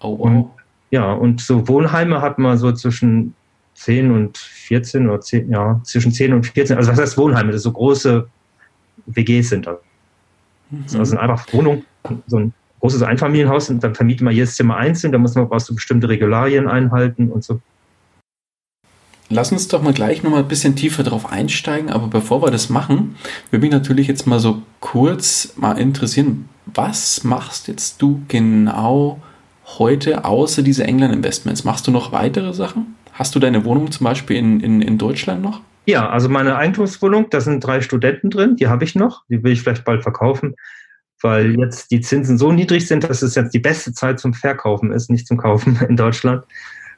[0.00, 0.14] Oh, oh.
[0.14, 0.50] Und,
[0.90, 3.34] ja, und so Wohnheime hat man so zwischen
[3.74, 6.76] 10 und 14 oder 10, ja, zwischen 10 und 14.
[6.76, 7.52] Also was heißt Wohnheime?
[7.52, 8.28] Das sind so große
[9.14, 9.78] WGs sind da.
[10.70, 10.84] Mhm.
[10.98, 11.84] Also einfach Wohnungen,
[12.26, 15.68] so ein großes Einfamilienhaus und dann vermietet man jedes Zimmer einzeln, da muss man brauchst
[15.68, 17.60] du bestimmte Regularien einhalten und so.
[19.30, 22.70] Lass uns doch mal gleich nochmal ein bisschen tiefer drauf einsteigen, aber bevor wir das
[22.70, 23.16] machen,
[23.50, 29.20] würde mich natürlich jetzt mal so kurz mal interessieren, was machst jetzt du genau
[29.78, 31.64] heute außer diese England-Investments?
[31.64, 32.94] Machst du noch weitere Sachen?
[33.12, 35.60] Hast du deine Wohnung zum Beispiel in, in, in Deutschland noch?
[35.88, 39.52] Ja, also meine Eigentumswohnung, da sind drei Studenten drin, die habe ich noch, die will
[39.52, 40.54] ich vielleicht bald verkaufen,
[41.22, 44.92] weil jetzt die Zinsen so niedrig sind, dass es jetzt die beste Zeit zum Verkaufen
[44.92, 46.44] ist, nicht zum Kaufen in Deutschland.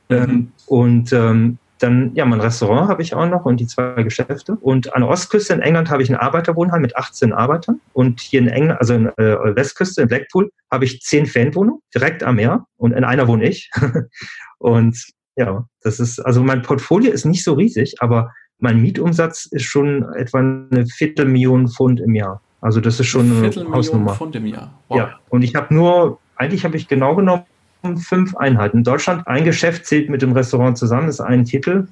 [0.09, 0.17] Mhm.
[0.17, 4.57] Ähm, und ähm, dann, ja, mein Restaurant habe ich auch noch und die zwei Geschäfte.
[4.61, 7.81] Und an der Ostküste in England habe ich ein Arbeiterwohnheim mit 18 Arbeitern.
[7.93, 12.25] Und hier in England, also in äh, Westküste, in Blackpool, habe ich zehn Fanwohnungen direkt
[12.25, 12.67] am Meer.
[12.77, 13.71] Und in einer wohne ich.
[14.59, 15.01] und
[15.37, 20.05] ja, das ist, also mein Portfolio ist nicht so riesig, aber mein Mietumsatz ist schon
[20.15, 22.41] etwa eine Viertelmillion Pfund im Jahr.
[22.61, 24.15] Also das ist schon eine Viertelmillion Hausnummer.
[24.15, 24.73] Pfund im Jahr.
[24.89, 24.99] Wow.
[24.99, 27.45] Ja, und ich habe nur, eigentlich habe ich genau genommen
[27.97, 28.79] fünf Einheiten.
[28.79, 31.89] In Deutschland ein Geschäft zählt mit dem Restaurant zusammen, das ist ein Titel,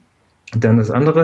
[0.57, 1.21] dann das andere,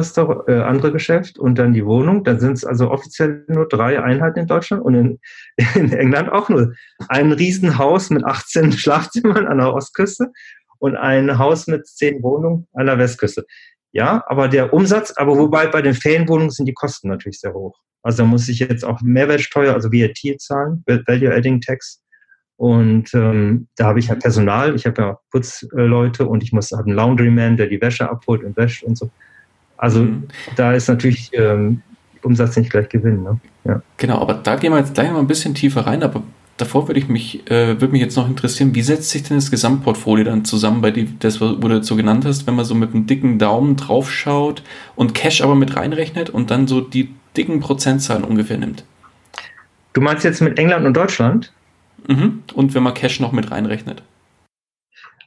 [0.48, 2.24] äh, andere Geschäft und dann die Wohnung.
[2.24, 5.18] Dann sind es also offiziell nur drei Einheiten in Deutschland und in,
[5.74, 6.72] in England auch nur
[7.08, 10.32] ein Riesenhaus mit 18 Schlafzimmern an der Ostküste
[10.78, 13.46] und ein Haus mit zehn Wohnungen an der Westküste.
[13.94, 17.78] Ja, aber der Umsatz, aber wobei bei den Ferienwohnungen sind die Kosten natürlich sehr hoch.
[18.02, 22.02] Also da muss ich jetzt auch Mehrwertsteuer, also VAT zahlen, Value Adding Tax.
[22.56, 26.86] Und ähm, da habe ich ja Personal, ich habe ja Putzleute und ich muss habe
[26.86, 29.10] einen Laundryman, der die Wäsche abholt und wäscht und so.
[29.76, 30.26] Also mhm.
[30.56, 31.82] da ist natürlich ähm,
[32.22, 33.22] Umsatz nicht gleich Gewinn.
[33.22, 33.38] Ne?
[33.64, 33.80] Ja.
[33.96, 36.02] Genau, aber da gehen wir jetzt gleich mal ein bisschen tiefer rein.
[36.02, 36.24] Aber
[36.56, 39.50] davor würde ich mich, äh, würde mich jetzt noch interessieren, wie setzt sich denn das
[39.50, 42.94] Gesamtportfolio dann zusammen, bei dem, das, wo du dazu genannt hast, wenn man so mit
[42.94, 44.62] einem dicken Daumen drauf schaut
[44.96, 48.84] und Cash aber mit reinrechnet und dann so die dicken Prozentzahlen ungefähr nimmt?
[49.92, 51.52] Du meinst jetzt mit England und Deutschland?
[52.08, 52.42] Mhm.
[52.54, 54.02] Und wenn man Cash noch mit reinrechnet.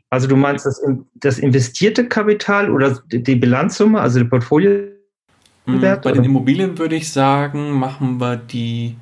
[0.09, 0.81] Also du meinst das,
[1.15, 4.87] das investierte Kapital oder die Bilanzsumme, also der Portfolio?
[5.65, 8.95] Mhm, bei den Immobilien würde ich sagen, machen wir die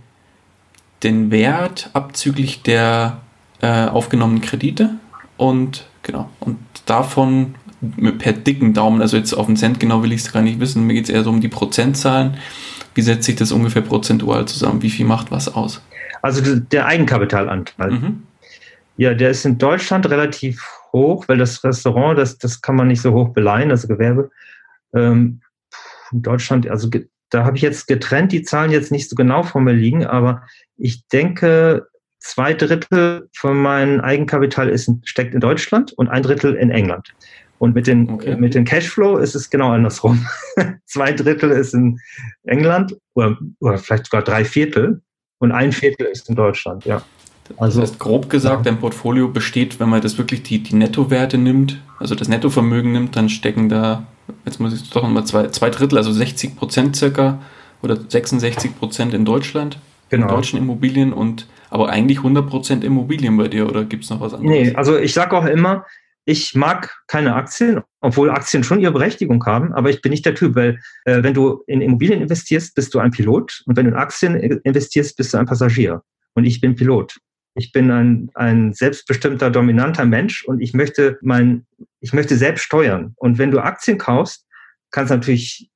[1.05, 3.21] den Wert abzüglich der
[3.61, 4.95] äh, aufgenommenen Kredite
[5.37, 7.55] und genau, und davon
[8.17, 10.85] per dicken Daumen, also jetzt auf den Cent genau will ich es gar nicht wissen,
[10.87, 12.37] mir geht es eher so um die Prozentzahlen.
[12.95, 14.81] Wie setzt sich das ungefähr prozentual zusammen?
[14.81, 15.81] Wie viel macht was aus?
[16.21, 17.91] Also der Eigenkapitalanteil.
[17.91, 18.23] Mhm.
[18.97, 23.01] Ja, der ist in Deutschland relativ hoch, weil das Restaurant, das, das kann man nicht
[23.01, 24.31] so hoch beleihen, das Gewerbe.
[24.93, 25.41] Ähm,
[26.13, 26.89] in Deutschland, also
[27.29, 30.43] da habe ich jetzt getrennt, die Zahlen jetzt nicht so genau vor mir liegen, aber
[30.77, 31.87] ich denke,
[32.19, 37.13] zwei Drittel von meinem Eigenkapital ist, steckt in Deutschland und ein Drittel in England.
[37.59, 38.35] Und mit den, okay.
[38.35, 40.25] mit den Cashflow ist es genau andersrum.
[40.85, 41.99] zwei Drittel ist in
[42.43, 45.01] England oder, oder vielleicht sogar drei Viertel
[45.39, 47.01] und ein Viertel ist in Deutschland, ja.
[47.57, 51.37] Also, das heißt, grob gesagt, dein Portfolio besteht, wenn man das wirklich die, die Nettowerte
[51.37, 54.07] nimmt, also das Nettovermögen nimmt, dann stecken da,
[54.45, 57.39] jetzt muss ich doch nochmal zwei, zwei Drittel, also 60 Prozent circa
[57.83, 59.77] oder 66 Prozent in Deutschland,
[60.09, 60.27] genau.
[60.27, 64.21] in deutschen Immobilien und aber eigentlich 100 Prozent Immobilien bei dir oder gibt es noch
[64.21, 64.49] was anderes?
[64.49, 65.85] Nee, also ich sage auch immer,
[66.25, 70.35] ich mag keine Aktien, obwohl Aktien schon ihre Berechtigung haben, aber ich bin nicht der
[70.35, 73.91] Typ, weil äh, wenn du in Immobilien investierst, bist du ein Pilot und wenn du
[73.91, 76.01] in Aktien investierst, bist du ein Passagier.
[76.33, 77.17] Und ich bin Pilot.
[77.53, 81.65] Ich bin ein, ein selbstbestimmter, dominanter Mensch und ich möchte mein,
[82.01, 83.13] ich möchte selbst steuern.
[83.15, 84.45] Und wenn du Aktien kaufst,
[84.91, 85.69] kannst du natürlich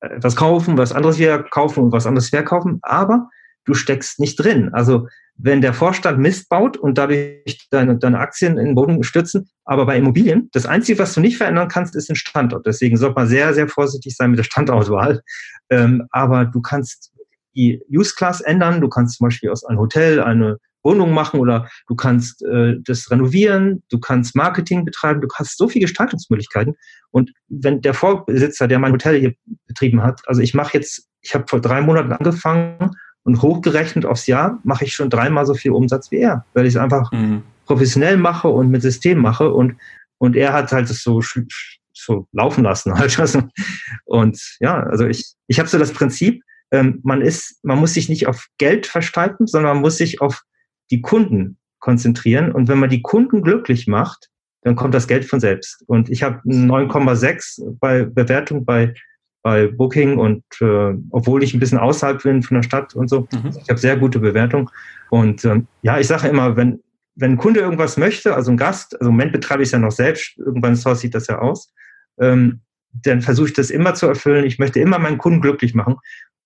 [0.00, 3.28] etwas kaufen, was anderes wieder kaufen und was anderes verkaufen, aber
[3.66, 4.70] du steckst nicht drin.
[4.72, 9.50] Also wenn der Vorstand Mist baut und dadurch deine, deine Aktien in den Boden stürzen,
[9.64, 12.64] aber bei Immobilien, das Einzige, was du nicht verändern kannst, ist den Standort.
[12.64, 15.20] Deswegen sollte man sehr, sehr vorsichtig sein mit der Standortwahl.
[15.68, 17.12] Ähm, aber du kannst
[17.54, 18.80] die Use Class ändern.
[18.80, 23.10] Du kannst zum Beispiel aus einem Hotel eine Wohnung machen oder du kannst äh, das
[23.10, 26.76] renovieren, du kannst Marketing betreiben, du hast so viele Gestaltungsmöglichkeiten.
[27.10, 29.34] Und wenn der Vorbesitzer, der mein Hotel hier
[29.66, 32.92] betrieben hat, also ich mache jetzt, ich habe vor drei Monaten angefangen
[33.26, 36.74] und hochgerechnet aufs Jahr mache ich schon dreimal so viel Umsatz wie er, weil ich
[36.74, 37.42] es einfach mhm.
[37.66, 39.74] professionell mache und mit System mache und
[40.18, 41.20] und er hat halt es so
[41.92, 43.18] so laufen lassen halt.
[44.04, 48.08] Und ja, also ich ich habe so das Prinzip, ähm, man ist, man muss sich
[48.08, 50.42] nicht auf Geld versteifen, sondern man muss sich auf
[50.90, 52.52] die Kunden konzentrieren.
[52.52, 54.28] Und wenn man die Kunden glücklich macht,
[54.62, 55.82] dann kommt das Geld von selbst.
[55.86, 58.94] Und ich habe 9,6 bei Bewertung bei,
[59.46, 63.28] bei Booking und äh, obwohl ich ein bisschen außerhalb bin von der Stadt und so,
[63.30, 63.56] mhm.
[63.62, 64.68] ich habe sehr gute Bewertung.
[65.08, 66.80] Und ähm, ja, ich sage immer, wenn,
[67.14, 69.78] wenn ein Kunde irgendwas möchte, also ein Gast, also im Moment betreibe ich es ja
[69.78, 71.72] noch selbst, irgendwann so sieht das ja aus,
[72.18, 72.62] ähm,
[73.04, 74.44] dann versuche ich das immer zu erfüllen.
[74.46, 75.94] Ich möchte immer meinen Kunden glücklich machen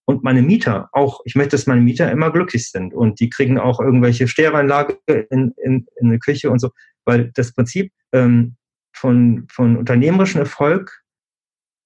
[0.04, 1.22] und meine Mieter auch.
[1.24, 5.54] Ich möchte, dass meine Mieter immer glücklich sind und die kriegen auch irgendwelche Stereoanlage in,
[5.56, 6.68] in, in eine Küche und so,
[7.06, 8.56] weil das Prinzip ähm,
[8.92, 10.99] von, von unternehmerischem Erfolg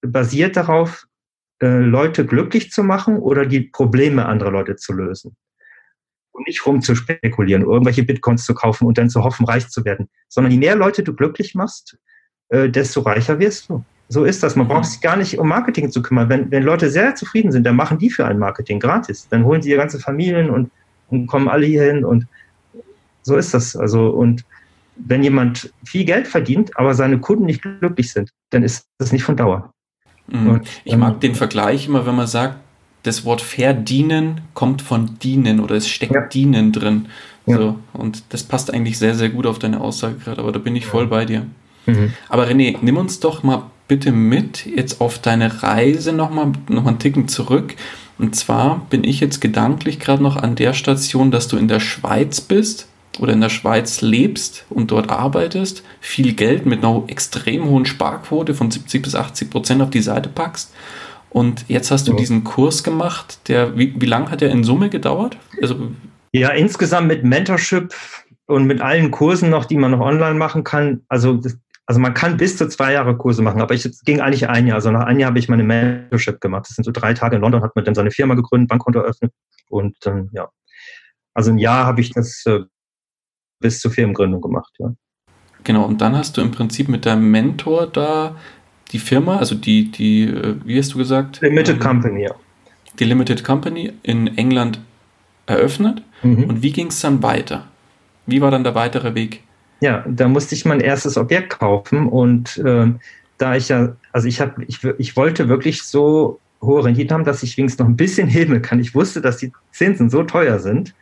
[0.07, 1.07] basiert darauf,
[1.61, 5.37] äh, Leute glücklich zu machen oder die Probleme anderer Leute zu lösen.
[6.33, 9.85] Und nicht rum zu spekulieren, irgendwelche Bitcoins zu kaufen und dann zu hoffen, reich zu
[9.85, 11.97] werden, sondern je mehr Leute du glücklich machst,
[12.49, 13.85] äh, desto reicher wirst du.
[14.09, 14.57] So ist das.
[14.57, 16.29] Man braucht sich gar nicht um Marketing zu kümmern.
[16.29, 19.29] Wenn, wenn Leute sehr zufrieden sind, dann machen die für ein Marketing gratis.
[19.29, 20.71] Dann holen sie ihre ganze Familien und,
[21.09, 22.27] und kommen alle hierhin und
[23.23, 23.75] so ist das.
[23.75, 24.45] Also, und
[24.97, 29.25] wenn jemand viel Geld verdient, aber seine Kunden nicht glücklich sind, dann ist das nicht
[29.25, 29.74] von Dauer.
[30.27, 30.51] Mhm.
[30.51, 32.57] Und, ich mag ähm, den Vergleich immer, wenn man sagt,
[33.03, 36.23] das Wort verdienen kommt von dienen oder es steckt ja.
[36.23, 37.07] dienen drin.
[37.47, 37.59] Ja.
[37.59, 40.75] So, und das passt eigentlich sehr, sehr gut auf deine Aussage gerade, aber da bin
[40.75, 41.47] ich voll bei dir.
[41.87, 42.15] Mhm.
[42.31, 46.91] Aber René, nimm uns doch mal bitte mit jetzt auf deine Reise nochmal noch mal
[46.91, 47.75] einen Ticken zurück.
[48.17, 51.81] Und zwar bin ich jetzt gedanklich gerade noch an der Station, dass du in der
[51.81, 57.65] Schweiz bist oder in der Schweiz lebst und dort arbeitest, viel Geld mit einer extrem
[57.67, 60.75] hohen Sparquote von 70 bis 80 Prozent auf die Seite packst.
[61.31, 62.19] Und jetzt hast du ja.
[62.19, 65.37] diesen Kurs gemacht, der, wie, wie lange hat der in Summe gedauert?
[65.61, 65.91] Also,
[66.33, 67.95] ja, insgesamt mit Mentorship
[68.47, 71.03] und mit allen Kursen noch, die man noch online machen kann.
[71.09, 74.49] Also das, also man kann bis zu zwei Jahre Kurse machen, aber ich ging eigentlich
[74.49, 74.77] ein Jahr.
[74.77, 76.67] Also nach einem Jahr habe ich meine Mentorship gemacht.
[76.69, 79.33] Das sind so drei Tage in London, hat man dann seine Firma gegründet, Bankkonto eröffnet
[79.69, 80.49] und dann, ja.
[81.35, 82.61] Also ein Jahr habe ich das äh,
[83.65, 84.95] bis zur Firmengründung gemacht, ja.
[85.65, 88.37] Genau, und dann hast du im Prinzip mit deinem Mentor da
[88.93, 91.41] die Firma, also die, die, äh, wie hast du gesagt?
[91.41, 92.35] Limited ähm, Company, ja.
[92.99, 94.81] Die Limited Company in England
[95.47, 96.03] eröffnet.
[96.23, 96.45] Mhm.
[96.45, 97.65] Und wie ging es dann weiter?
[98.27, 99.43] Wie war dann der weitere Weg?
[99.81, 102.93] Ja, da musste ich mein erstes Objekt kaufen und äh,
[103.39, 107.43] da ich ja, also ich habe, ich, ich wollte wirklich so hohe Renditen haben, dass
[107.43, 108.81] ich wenigstens noch ein bisschen heben kann.
[108.81, 110.95] Ich wusste, dass die Zinsen so teuer sind.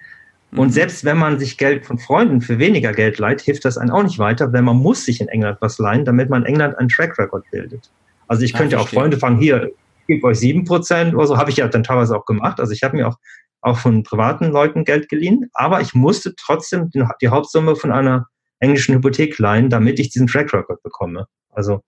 [0.54, 0.72] Und mhm.
[0.72, 4.02] selbst wenn man sich Geld von Freunden für weniger Geld leiht, hilft das einem auch
[4.02, 6.88] nicht weiter, weil man muss sich in England was leihen, damit man in England einen
[6.88, 7.90] Track Record bildet.
[8.28, 11.38] Also ich könnte ja, auch Freunde fragen, hier, ich gebe euch sieben Prozent oder so,
[11.38, 12.60] habe ich ja dann teilweise auch gemacht.
[12.60, 13.16] Also ich habe mir auch,
[13.62, 18.26] auch von privaten Leuten Geld geliehen, aber ich musste trotzdem die Hauptsumme von einer
[18.58, 21.26] englischen Hypothek leihen, damit ich diesen Track Record bekomme.
[21.50, 21.82] Also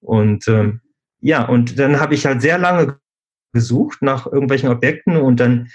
[0.00, 0.80] und ähm,
[1.20, 2.98] ja, und dann habe ich halt sehr lange
[3.52, 5.68] gesucht nach irgendwelchen Objekten und dann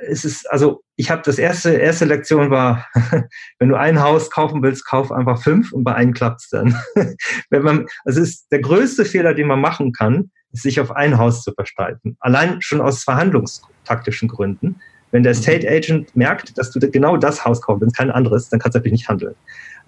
[0.00, 2.86] ist es, also ich habe das erste, erste Lektion war,
[3.58, 6.76] wenn du ein Haus kaufen willst, kauf einfach fünf und bei einem klappt's dann.
[7.50, 11.18] wenn man, also es ist der größte Fehler, den man machen kann, sich auf ein
[11.18, 12.16] Haus zu versteifen.
[12.20, 14.80] Allein schon aus verhandlungstaktischen Gründen.
[15.10, 15.72] Wenn der State mhm.
[15.72, 19.00] Agent merkt, dass du genau das Haus wenn es kein anderes, dann kannst du natürlich
[19.00, 19.34] nicht handeln.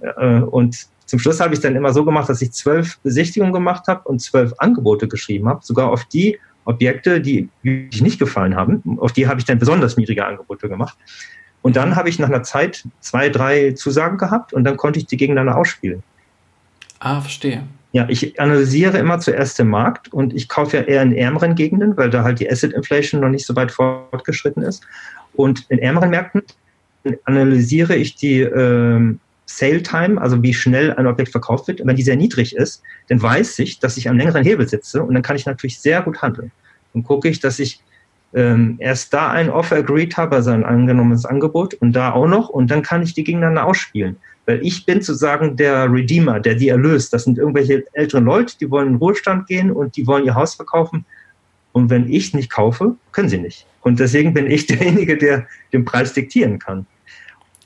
[0.00, 3.88] Äh, und zum Schluss habe ich dann immer so gemacht, dass ich zwölf Besichtigungen gemacht
[3.88, 6.38] habe und zwölf Angebote geschrieben habe, sogar auf die
[6.70, 8.98] Objekte, die wirklich nicht gefallen haben.
[8.98, 10.96] Auf die habe ich dann besonders niedrige Angebote gemacht.
[11.62, 15.06] Und dann habe ich nach einer Zeit zwei, drei Zusagen gehabt und dann konnte ich
[15.06, 16.02] die gegeneinander ausspielen.
[17.00, 17.64] Ah, verstehe.
[17.92, 21.96] Ja, ich analysiere immer zuerst den Markt und ich kaufe ja eher in ärmeren Gegenden,
[21.96, 24.84] weil da halt die Asset Inflation noch nicht so weit fortgeschritten ist.
[25.34, 26.42] Und in ärmeren Märkten
[27.24, 29.18] analysiere ich die ähm,
[29.56, 31.84] Sale Time, also wie schnell ein Objekt verkauft wird.
[31.84, 35.12] Wenn die sehr niedrig ist, dann weiß ich, dass ich am längeren Hebel sitze und
[35.14, 36.52] dann kann ich natürlich sehr gut handeln.
[36.94, 37.82] Dann gucke ich, dass ich
[38.32, 42.48] ähm, erst da ein Offer agreed habe, also ein angenommenes Angebot und da auch noch
[42.48, 44.16] und dann kann ich die gegeneinander ausspielen.
[44.46, 47.12] Weil ich bin sozusagen der Redeemer, der die erlöst.
[47.12, 50.34] Das sind irgendwelche älteren Leute, die wollen in den Ruhestand gehen und die wollen ihr
[50.34, 51.04] Haus verkaufen.
[51.72, 53.66] Und wenn ich nicht kaufe, können sie nicht.
[53.82, 56.86] Und deswegen bin ich derjenige, der den Preis diktieren kann.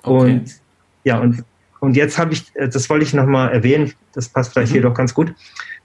[0.03, 0.33] Okay.
[0.33, 0.61] Und
[1.05, 1.45] ja, und,
[1.85, 4.75] und jetzt habe ich, äh, das wollte ich nochmal erwähnen, das passt vielleicht mhm.
[4.75, 5.35] hier doch ganz gut.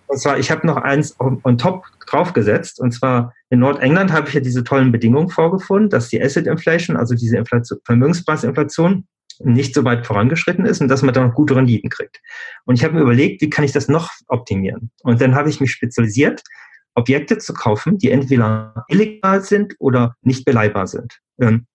[0.07, 2.79] Und zwar, ich habe noch eins on, on top draufgesetzt.
[2.79, 6.97] Und zwar in Nordengland habe ich ja diese tollen Bedingungen vorgefunden, dass die Asset Inflation,
[6.97, 9.05] also diese Inflation, Vermögenspreisinflation,
[9.41, 12.19] nicht so weit vorangeschritten ist und dass man da noch gute Renditen kriegt.
[12.65, 14.91] Und ich habe mir überlegt, wie kann ich das noch optimieren?
[15.03, 16.43] Und dann habe ich mich spezialisiert,
[16.95, 21.19] Objekte zu kaufen, die entweder illegal sind oder nicht beleihbar sind.
[21.39, 21.67] Ähm,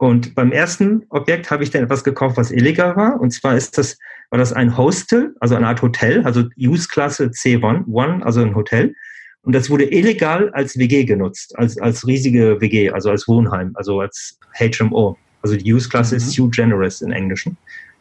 [0.00, 3.20] und beim ersten Objekt habe ich dann etwas gekauft, was illegal war.
[3.20, 3.98] Und zwar ist das,
[4.30, 8.94] war das ein Hostel, also eine Art Hotel, also Use-Klasse C1, also ein Hotel.
[9.42, 14.00] Und das wurde illegal als WG genutzt, als, als riesige WG, also als Wohnheim, also
[14.00, 15.18] als HMO.
[15.42, 16.16] Also die Use-Klasse mhm.
[16.16, 17.58] ist Sue Generous in Englischen.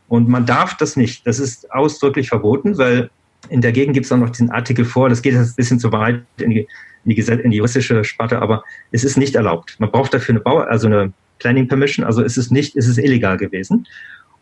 [0.07, 1.27] Und man darf das nicht.
[1.27, 3.09] Das ist ausdrücklich verboten, weil
[3.49, 5.81] in der Gegend gibt es auch noch diesen Artikel vor, das geht jetzt ein bisschen
[5.81, 6.67] zu weit in die,
[7.03, 9.75] in die, in die juristische Sparte, aber es ist nicht erlaubt.
[9.79, 12.97] Man braucht dafür eine Bau, also eine Planning Permission, also ist es nicht, ist es
[12.97, 13.87] illegal gewesen.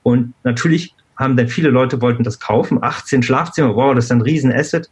[0.04, 4.22] Und natürlich haben dann viele Leute wollten das kaufen, 18 Schlafzimmer, wow, das ist ein
[4.22, 4.90] Riesenasset.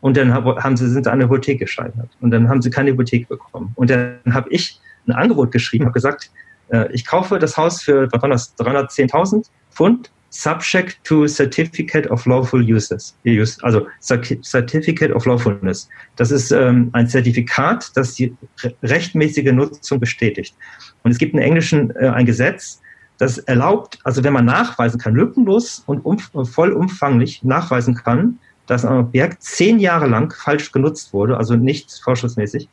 [0.00, 2.10] Und dann haben sie, sind sie an der Hypothek gescheitert.
[2.20, 3.72] Und dann haben sie keine Hypothek bekommen.
[3.74, 6.30] Und dann habe ich ein Angebot geschrieben, habe gesagt,
[6.68, 13.16] äh, ich kaufe das Haus für 310.000 Pfund, subject to Certificate of Lawful Uses.
[13.62, 15.88] Also Certificate of Lawfulness.
[16.16, 18.34] Das ist ähm, ein Zertifikat, das die
[18.82, 20.54] rechtmäßige Nutzung bestätigt.
[21.02, 22.80] Und es gibt in Englischen äh, ein Gesetz,
[23.18, 28.98] das erlaubt, also wenn man nachweisen kann, lückenlos und um, vollumfanglich nachweisen kann, dass ein
[28.98, 32.68] Objekt zehn Jahre lang falsch genutzt wurde, also nicht vorschriftsmäßig,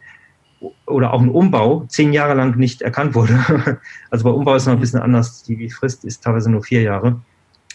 [0.85, 3.79] oder auch ein Umbau zehn Jahre lang nicht erkannt wurde.
[4.09, 5.43] Also bei Umbau ist noch ein bisschen anders.
[5.43, 7.21] Die Frist ist teilweise nur vier Jahre.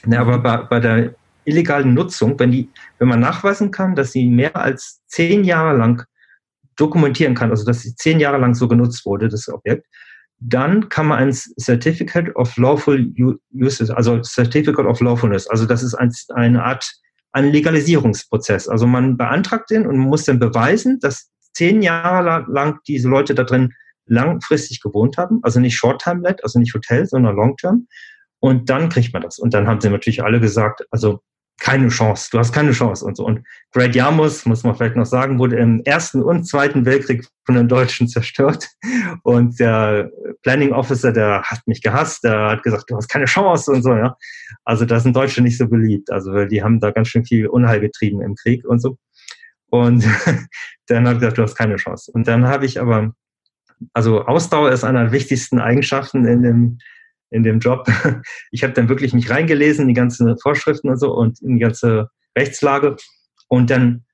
[0.06, 4.26] Ja, aber bei, bei der illegalen Nutzung, wenn die, wenn man nachweisen kann, dass sie
[4.26, 6.04] mehr als zehn Jahre lang
[6.76, 9.86] dokumentieren kann, also dass sie zehn Jahre lang so genutzt wurde, das Objekt,
[10.38, 13.12] dann kann man ein Certificate of Lawful
[13.52, 16.90] Uses, also Certificate of Lawfulness, also das ist ein, eine Art
[17.32, 18.68] ein Legalisierungsprozess.
[18.68, 23.44] Also man beantragt den und muss dann beweisen, dass zehn Jahre lang diese Leute da
[23.44, 23.72] drin
[24.06, 27.86] langfristig gewohnt haben, also nicht Short-Time-Let, also nicht Hotel, sondern Long-Term.
[28.40, 29.38] Und dann kriegt man das.
[29.38, 31.20] Und dann haben sie natürlich alle gesagt, also
[31.60, 33.26] keine Chance, du hast keine Chance und so.
[33.26, 37.54] Und Great Yarmouth, muss man vielleicht noch sagen, wurde im Ersten und Zweiten Weltkrieg von
[37.54, 38.66] den Deutschen zerstört.
[39.22, 40.10] Und der
[40.42, 43.94] Planning Officer, der hat mich gehasst, der hat gesagt, du hast keine Chance und so,
[43.94, 44.16] ja.
[44.64, 47.80] Also da sind Deutsche nicht so beliebt, also die haben da ganz schön viel Unheil
[47.80, 48.96] getrieben im Krieg und so.
[49.66, 50.02] Und
[50.86, 52.10] dann hat er gesagt, du hast keine Chance.
[52.12, 53.12] Und dann habe ich aber,
[53.92, 56.78] also Ausdauer ist einer der wichtigsten Eigenschaften in dem,
[57.30, 57.86] in dem Job.
[58.50, 61.60] Ich habe dann wirklich mich reingelesen, in die ganzen Vorschriften und so und in die
[61.60, 62.96] ganze Rechtslage.
[63.48, 64.04] Und dann,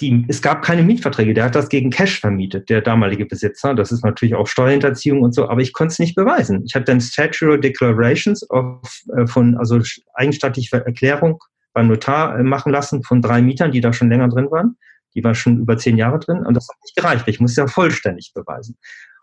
[0.00, 1.34] die, es gab keine Mietverträge.
[1.34, 3.74] Der hat das gegen Cash vermietet, der damalige Besitzer.
[3.74, 6.62] Das ist natürlich auch Steuerhinterziehung und so, aber ich konnte es nicht beweisen.
[6.66, 9.80] Ich habe dann Statutory Declarations of, äh, von, also
[10.14, 11.38] eigenstaatliche Erklärung
[11.72, 14.76] beim Notar äh, machen lassen von drei Mietern, die da schon länger drin waren.
[15.14, 17.24] Die waren schon über zehn Jahre drin und das hat nicht gereicht.
[17.26, 18.76] Ich musste ja vollständig beweisen.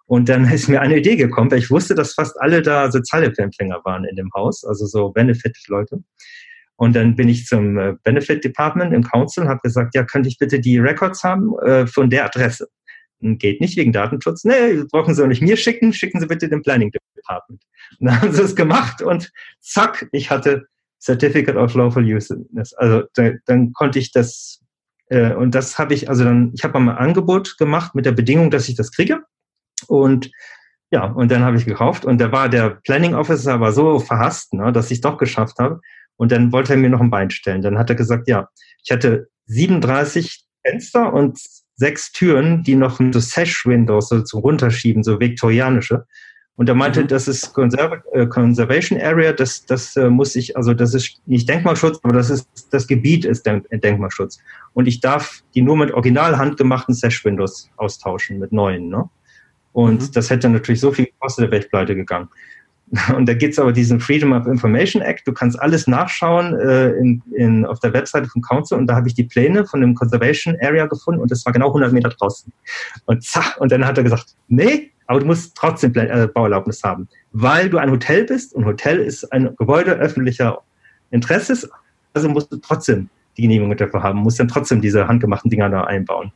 [0.06, 3.82] Und dann ist mir eine Idee gekommen, weil ich wusste, dass fast alle da Sozialhilfeempfänger
[3.84, 6.04] waren in dem Haus, also so Benefit-Leute.
[6.78, 10.28] Und dann bin ich zum äh, Benefit Department im Council und habe gesagt, ja, könnte
[10.28, 12.68] ich bitte die Records haben äh, von der Adresse?
[13.22, 14.44] Geht nicht wegen Datenschutz.
[14.44, 16.92] Nee, brauchen Sie auch nicht mir schicken, schicken Sie bitte dem Planning
[17.26, 17.64] Department.
[18.00, 19.32] Und dann haben sie es gemacht und
[19.62, 20.68] zack, ich hatte
[21.02, 22.74] Certificate of Lawful Useness.
[22.74, 24.62] Also da, dann konnte ich das,
[25.10, 28.12] äh, und das habe ich, also dann, ich habe mal ein Angebot gemacht mit der
[28.12, 29.24] Bedingung, dass ich das kriege.
[29.90, 30.32] Und
[30.92, 34.54] ja, und dann habe ich gekauft und da war der Planning Officer war so verhasst,
[34.54, 35.82] ne, dass ich doch geschafft habe.
[36.16, 37.62] Und dann wollte er mir noch ein Bein stellen.
[37.62, 38.48] Dann hat er gesagt, ja,
[38.84, 41.38] ich hatte 37 Fenster und
[41.76, 46.06] sechs Türen, die noch so Sash-Windows so zum Runterschieben, so viktorianische.
[46.56, 47.08] Und er meinte, mhm.
[47.08, 51.50] das ist Conserv äh, Conservation Area, das, das äh, muss ich, also das ist nicht
[51.50, 54.40] Denkmalschutz, aber das ist, das Gebiet ist Denk Denkmalschutz.
[54.74, 59.10] Und ich darf die nur mit original handgemachten Sash-Windows austauschen, mit neuen, ne?
[59.76, 60.12] Und mhm.
[60.14, 62.30] das hätte natürlich so viel gekostet, da wäre ich pleite gegangen.
[63.16, 65.28] Und da gibt es aber diesen Freedom of Information Act.
[65.28, 69.08] Du kannst alles nachschauen äh, in, in, auf der Webseite vom Council und da habe
[69.10, 72.54] ich die Pläne von dem Conservation Area gefunden und das war genau 100 Meter draußen.
[73.06, 77.10] Und zack, und dann hat er gesagt, nee, aber du musst trotzdem äh, Bauerlaubnis haben,
[77.34, 80.60] weil du ein Hotel bist und Hotel ist ein Gebäude öffentlicher
[81.12, 81.68] Interesses,
[82.14, 85.84] also musst du trotzdem die Genehmigung dafür haben, musst dann trotzdem diese handgemachten Dinger da
[85.84, 86.32] einbauen.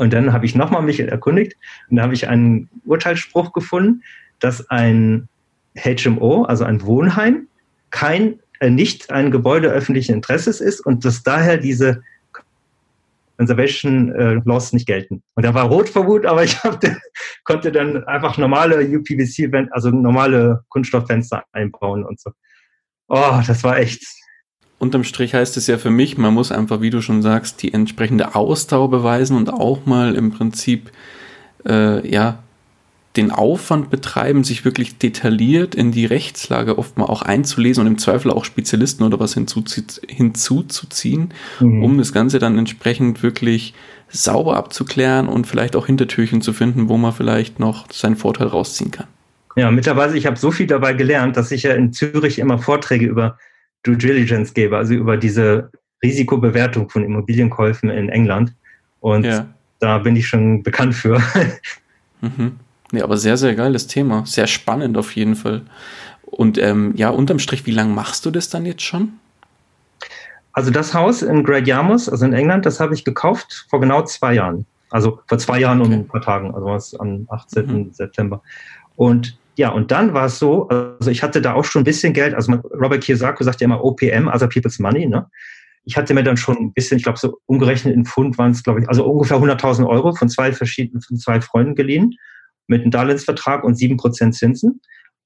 [0.00, 1.58] Und dann habe ich nochmal mich erkundigt
[1.90, 4.02] und da habe ich einen Urteilsspruch gefunden,
[4.38, 5.28] dass ein
[5.76, 7.48] HMO, also ein Wohnheim,
[7.90, 12.02] kein, äh, nicht ein Gebäude öffentlichen Interesses ist und dass daher diese
[13.36, 15.22] Conservation äh, Laws nicht gelten.
[15.34, 16.82] Und er war rot vor Wut, aber ich hab,
[17.44, 22.30] konnte dann einfach normale UPVC, also normale Kunststofffenster einbauen und so.
[23.08, 24.02] Oh, das war echt.
[24.80, 27.74] Unterm Strich heißt es ja für mich, man muss einfach, wie du schon sagst, die
[27.74, 30.90] entsprechende Ausdauer beweisen und auch mal im Prinzip
[31.68, 32.38] äh, ja
[33.16, 37.98] den Aufwand betreiben, sich wirklich detailliert in die Rechtslage oft mal auch einzulesen und im
[37.98, 41.84] Zweifel auch Spezialisten oder was hinzuzuziehen, mhm.
[41.84, 43.74] um das Ganze dann entsprechend wirklich
[44.08, 48.92] sauber abzuklären und vielleicht auch Hintertürchen zu finden, wo man vielleicht noch seinen Vorteil rausziehen
[48.92, 49.08] kann.
[49.56, 53.04] Ja, mittlerweile, ich habe so viel dabei gelernt, dass ich ja in Zürich immer Vorträge
[53.04, 53.36] über
[53.82, 55.70] Due Diligence gebe, also über diese
[56.02, 58.54] Risikobewertung von Immobilienkäufen in England.
[59.00, 59.46] Und ja.
[59.78, 61.22] da bin ich schon bekannt für.
[62.22, 62.58] Mhm.
[62.92, 64.26] Nee, aber sehr, sehr geiles Thema.
[64.26, 65.62] Sehr spannend auf jeden Fall.
[66.24, 69.12] Und ähm, ja, unterm Strich, wie lange machst du das dann jetzt schon?
[70.52, 74.02] Also das Haus in Great Yarmouth, also in England, das habe ich gekauft vor genau
[74.02, 74.66] zwei Jahren.
[74.90, 75.94] Also vor zwei Jahren okay.
[75.94, 77.66] und ein paar Tagen, also was am 18.
[77.66, 77.92] Mhm.
[77.92, 78.42] September.
[78.96, 82.12] Und ja, und dann war es so, also ich hatte da auch schon ein bisschen
[82.12, 85.26] Geld, also Robert Kiyosaki sagt ja immer OPM, Other People's Money, ne?
[85.84, 88.62] Ich hatte mir dann schon ein bisschen, ich glaube so umgerechnet in Pfund waren es,
[88.62, 92.14] glaube ich, also ungefähr 100.000 Euro von zwei verschiedenen, von zwei Freunden geliehen
[92.66, 94.80] mit einem Darlehensvertrag und sieben Prozent Zinsen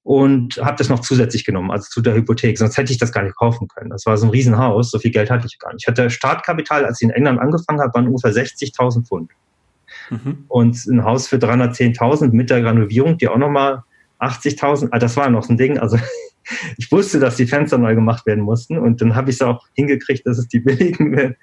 [0.05, 2.57] und habe das noch zusätzlich genommen, also zu der Hypothek.
[2.57, 3.89] Sonst hätte ich das gar nicht kaufen können.
[3.89, 5.83] Das war so ein Riesenhaus, so viel Geld hatte ich gar nicht.
[5.83, 9.31] Ich hatte Startkapital, als ich in England angefangen habe, waren ungefähr 60.000 Pfund.
[10.09, 10.45] Mhm.
[10.47, 13.83] Und ein Haus für 310.000 mit der Renovierung, die auch nochmal
[14.19, 15.77] 80.000, ah, das war noch so ein Ding.
[15.77, 15.97] Also
[16.77, 19.65] ich wusste, dass die Fenster neu gemacht werden mussten und dann habe ich es auch
[19.73, 21.35] hingekriegt, dass es die billigen werden.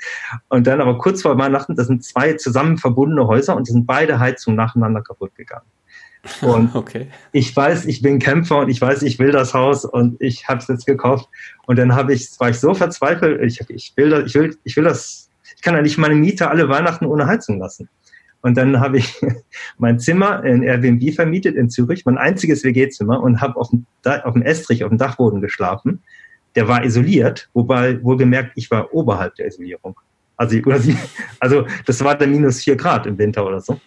[0.48, 3.86] Und dann aber kurz vor Weihnachten, das sind zwei zusammen verbundene Häuser und die sind
[3.86, 5.66] beide Heizungen nacheinander kaputt gegangen.
[6.40, 7.08] Und okay.
[7.32, 10.60] ich weiß, ich bin Kämpfer und ich weiß, ich will das Haus und ich habe
[10.60, 11.28] es jetzt gekauft.
[11.66, 14.76] Und dann habe ich, war ich so verzweifelt, ich, ich will das, ich will, ich
[14.76, 17.88] will das, ich kann ja nicht meine Miete alle Weihnachten ohne Heizung lassen.
[18.42, 19.20] Und dann habe ich
[19.78, 24.34] mein Zimmer in Airbnb vermietet in Zürich, mein einziges WG-Zimmer und habe auf dem, auf
[24.34, 26.02] dem Estrich, auf dem Dachboden geschlafen.
[26.54, 29.98] Der war isoliert, wobei wohlgemerkt, ich war oberhalb der Isolierung.
[30.36, 30.56] Also,
[31.40, 33.80] also das war der minus vier Grad im Winter oder so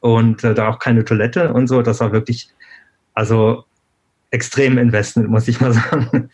[0.00, 1.82] und äh, da auch keine Toilette und so.
[1.82, 2.48] Das war wirklich,
[3.14, 3.64] also
[4.30, 6.30] extrem Investment, muss ich mal sagen.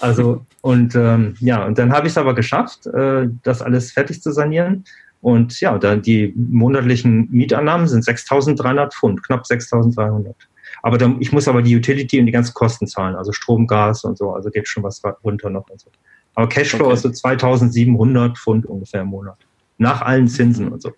[0.00, 4.22] Also und ähm, ja, und dann habe ich es aber geschafft, äh, das alles fertig
[4.22, 4.84] zu sanieren.
[5.20, 10.34] Und ja, dann die monatlichen Mietannahmen sind 6.300 Pfund, knapp 6.300.
[10.82, 14.04] Aber dann, ich muss aber die Utility und die ganzen Kosten zahlen, also Strom, Gas
[14.04, 15.90] und so, also geht schon was runter noch und so.
[16.34, 16.94] Aber Cashflow okay.
[16.94, 19.38] ist so 2.700 Pfund ungefähr im Monat.
[19.78, 20.92] Nach allen Zinsen und so.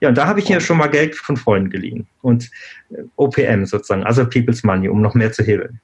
[0.00, 2.06] Ja, und da habe ich hier schon mal Geld von Freunden geliehen.
[2.22, 2.50] Und
[2.90, 5.78] äh, OPM sozusagen, also People's Money, um noch mehr zu hebeln.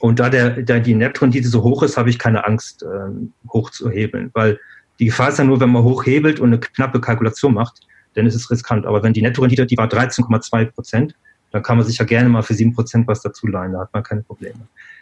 [0.00, 3.70] Und da, der, da die Netrendite so hoch ist, habe ich keine Angst, ähm, hoch
[3.70, 4.30] zu hebeln.
[4.34, 4.58] Weil
[4.98, 7.80] die Gefahr ist ja nur, wenn man hochhebelt und eine knappe Kalkulation macht,
[8.14, 8.86] dann ist es riskant.
[8.86, 11.14] Aber wenn die Nettorendite, die war 13,2 Prozent,
[11.50, 13.92] dann kann man sich ja gerne mal für 7 Prozent was dazu leihen, da hat
[13.92, 14.58] man keine Probleme.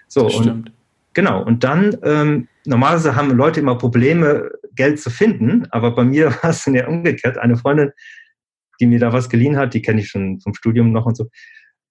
[0.08, 0.70] So, und
[1.16, 6.26] Genau, und dann, ähm, normalerweise haben Leute immer Probleme, Geld zu finden, aber bei mir
[6.42, 7.38] war es ja umgekehrt.
[7.38, 7.92] Eine Freundin,
[8.78, 11.30] die mir da was geliehen hat, die kenne ich schon vom Studium noch und so,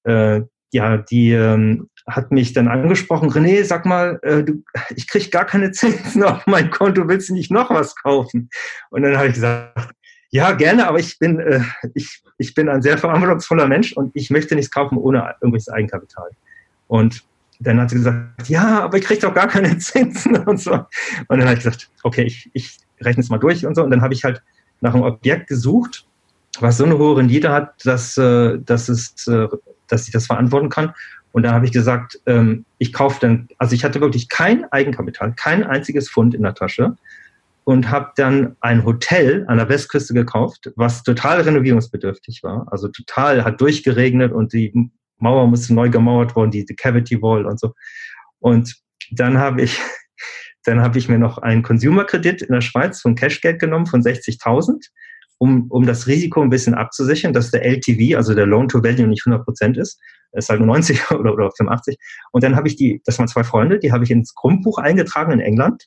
[0.04, 0.42] äh,
[0.72, 4.64] ja, die ähm, hat mich dann angesprochen, René, sag mal, äh, du,
[4.96, 8.50] ich kriege gar keine Zinsen auf mein Konto, willst du nicht noch was kaufen?
[8.92, 9.94] Und dann habe ich gesagt,
[10.30, 11.62] ja, gerne, aber ich bin, äh,
[11.94, 16.30] ich, ich bin ein sehr verantwortungsvoller Mensch und ich möchte nichts kaufen ohne irgendwelches Eigenkapital.
[16.88, 17.24] Und
[17.60, 20.74] dann hat sie gesagt, ja, aber ich kriege doch gar keine Zinsen und so.
[20.74, 20.88] Und
[21.30, 23.84] dann habe ich gesagt, okay, ich, ich rechne es mal durch und so.
[23.84, 24.44] Und dann habe ich halt
[24.82, 26.06] nach einem Objekt gesucht,
[26.60, 29.48] was so eine hohe Rendite hat, dass, äh, dass, es, äh,
[29.88, 30.94] dass ich das verantworten kann.
[31.36, 35.34] Und dann habe ich gesagt, ähm, ich kaufe dann, also ich hatte wirklich kein Eigenkapital,
[35.34, 36.96] kein einziges Pfund in der Tasche.
[37.66, 42.68] und habe dann ein Hotel an der Westküste gekauft, was total renovierungsbedürftig war.
[42.72, 47.46] Also total hat durchgeregnet und die Mauer musste neu gemauert worden, die, die Cavity Wall
[47.46, 47.74] und so.
[48.40, 48.74] Und
[49.12, 49.82] dann habe ich,
[50.64, 54.86] dann habe ich mir noch einen Consumer-Kredit in der Schweiz von Cashgeld genommen von 60.000,
[55.38, 59.08] um, um das Risiko ein bisschen abzusichern, dass der LTV, also der Loan to Value
[59.08, 60.00] nicht 100 Prozent ist,
[60.34, 61.98] ist halt nur 90 oder, oder 85.
[62.32, 65.32] Und dann habe ich die, das waren zwei Freunde, die habe ich ins Grundbuch eingetragen
[65.34, 65.86] in England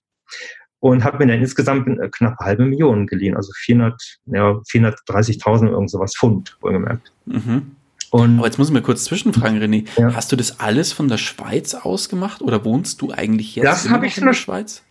[0.81, 5.71] und habe mir dann insgesamt äh, knapp eine halbe Million geliehen, also 400, ja, 430.000
[5.71, 7.13] irgend sowas Pfund, wohlgemerkt.
[7.27, 7.73] Mhm.
[8.11, 9.87] Und Aber jetzt muss ich mir kurz zwischenfragen, René.
[9.99, 10.15] Ja.
[10.15, 13.91] Hast du das alles von der Schweiz aus gemacht oder wohnst du eigentlich jetzt das
[13.91, 14.83] habe ich in der Schweiz?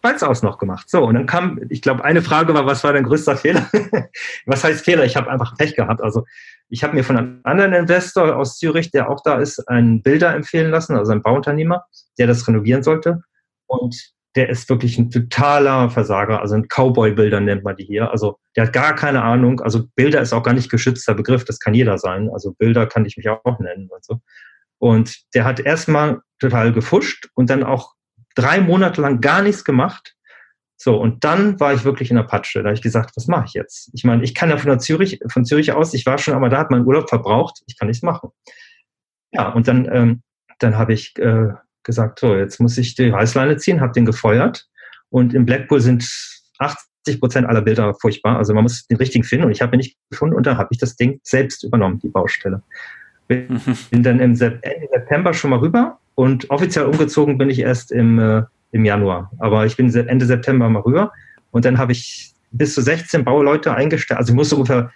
[0.00, 0.88] Schweiz aus noch gemacht.
[0.88, 3.68] So, und dann kam, ich glaube, eine Frage war, was war dein größter Fehler?
[4.46, 5.04] was heißt Fehler?
[5.04, 6.02] Ich habe einfach Pech gehabt.
[6.02, 6.24] Also
[6.68, 10.34] ich habe mir von einem anderen Investor aus Zürich, der auch da ist, einen Bilder
[10.34, 11.84] empfehlen lassen, also ein Bauunternehmer,
[12.18, 13.22] der das renovieren sollte.
[13.66, 18.10] Und der ist wirklich ein totaler Versager, also ein Cowboy-Bilder nennt man die hier.
[18.10, 19.60] Also der hat gar keine Ahnung.
[19.60, 22.30] Also Bilder ist auch gar nicht geschützter Begriff, das kann jeder sein.
[22.32, 24.20] Also Bilder kann ich mich auch nennen und so.
[24.78, 27.94] Und der hat erstmal total gefuscht und dann auch
[28.38, 30.14] drei Monate lang gar nichts gemacht.
[30.76, 32.60] So, und dann war ich wirklich in der Patsche.
[32.60, 33.90] Da habe ich gesagt, was mache ich jetzt?
[33.94, 36.58] Ich meine, ich kann ja von Zürich, von Zürich aus, ich war schon einmal da,
[36.58, 38.30] hat meinen Urlaub verbraucht, ich kann nichts machen.
[39.32, 40.22] Ja, und dann, ähm,
[40.60, 41.48] dann habe ich äh,
[41.82, 44.68] gesagt, so, jetzt muss ich die Reißleine ziehen, habe den gefeuert.
[45.10, 46.08] Und im Blackpool sind
[46.58, 48.36] 80 Prozent aller Bilder furchtbar.
[48.36, 50.68] Also man muss den richtigen finden und ich habe ihn nicht gefunden und dann habe
[50.70, 52.62] ich das Ding selbst übernommen, die Baustelle.
[53.26, 53.60] Bin
[53.90, 54.60] dann im Ende
[54.92, 58.42] September schon mal rüber und offiziell umgezogen bin ich erst im, äh,
[58.72, 59.30] im Januar.
[59.38, 61.12] Aber ich bin Ende September mal rüber
[61.52, 64.18] und dann habe ich bis zu 16 Bauleute eingestellt.
[64.18, 64.90] Also ich musste ungefähr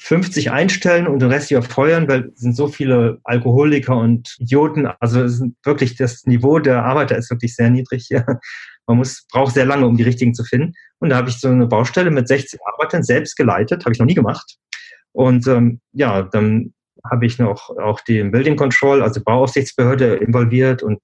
[0.00, 4.86] 50 einstellen und den Rest wieder feuern, weil es sind so viele Alkoholiker und Idioten.
[5.00, 8.26] Also es ist wirklich das Niveau der Arbeiter ist wirklich sehr niedrig hier.
[8.86, 10.74] Man muss, braucht sehr lange, um die richtigen zu finden.
[10.98, 14.06] Und da habe ich so eine Baustelle mit 16 Arbeitern selbst geleitet, habe ich noch
[14.06, 14.58] nie gemacht.
[15.12, 16.74] Und ähm, ja, dann
[17.10, 21.00] habe ich noch auch die Building Control, also Bauaufsichtsbehörde involviert und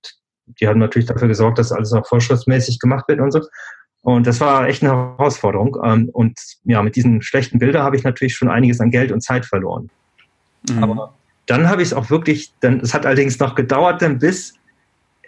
[0.61, 3.41] die haben natürlich dafür gesorgt, dass alles auch vorschriftsmäßig gemacht wird und so.
[4.03, 5.77] Und das war echt eine Herausforderung.
[5.85, 9.23] Ähm, und ja, mit diesen schlechten Bildern habe ich natürlich schon einiges an Geld und
[9.23, 9.91] Zeit verloren.
[10.69, 10.83] Mhm.
[10.83, 11.15] Aber
[11.47, 14.55] dann habe ich es auch wirklich, dann, es hat allerdings noch gedauert, dann bis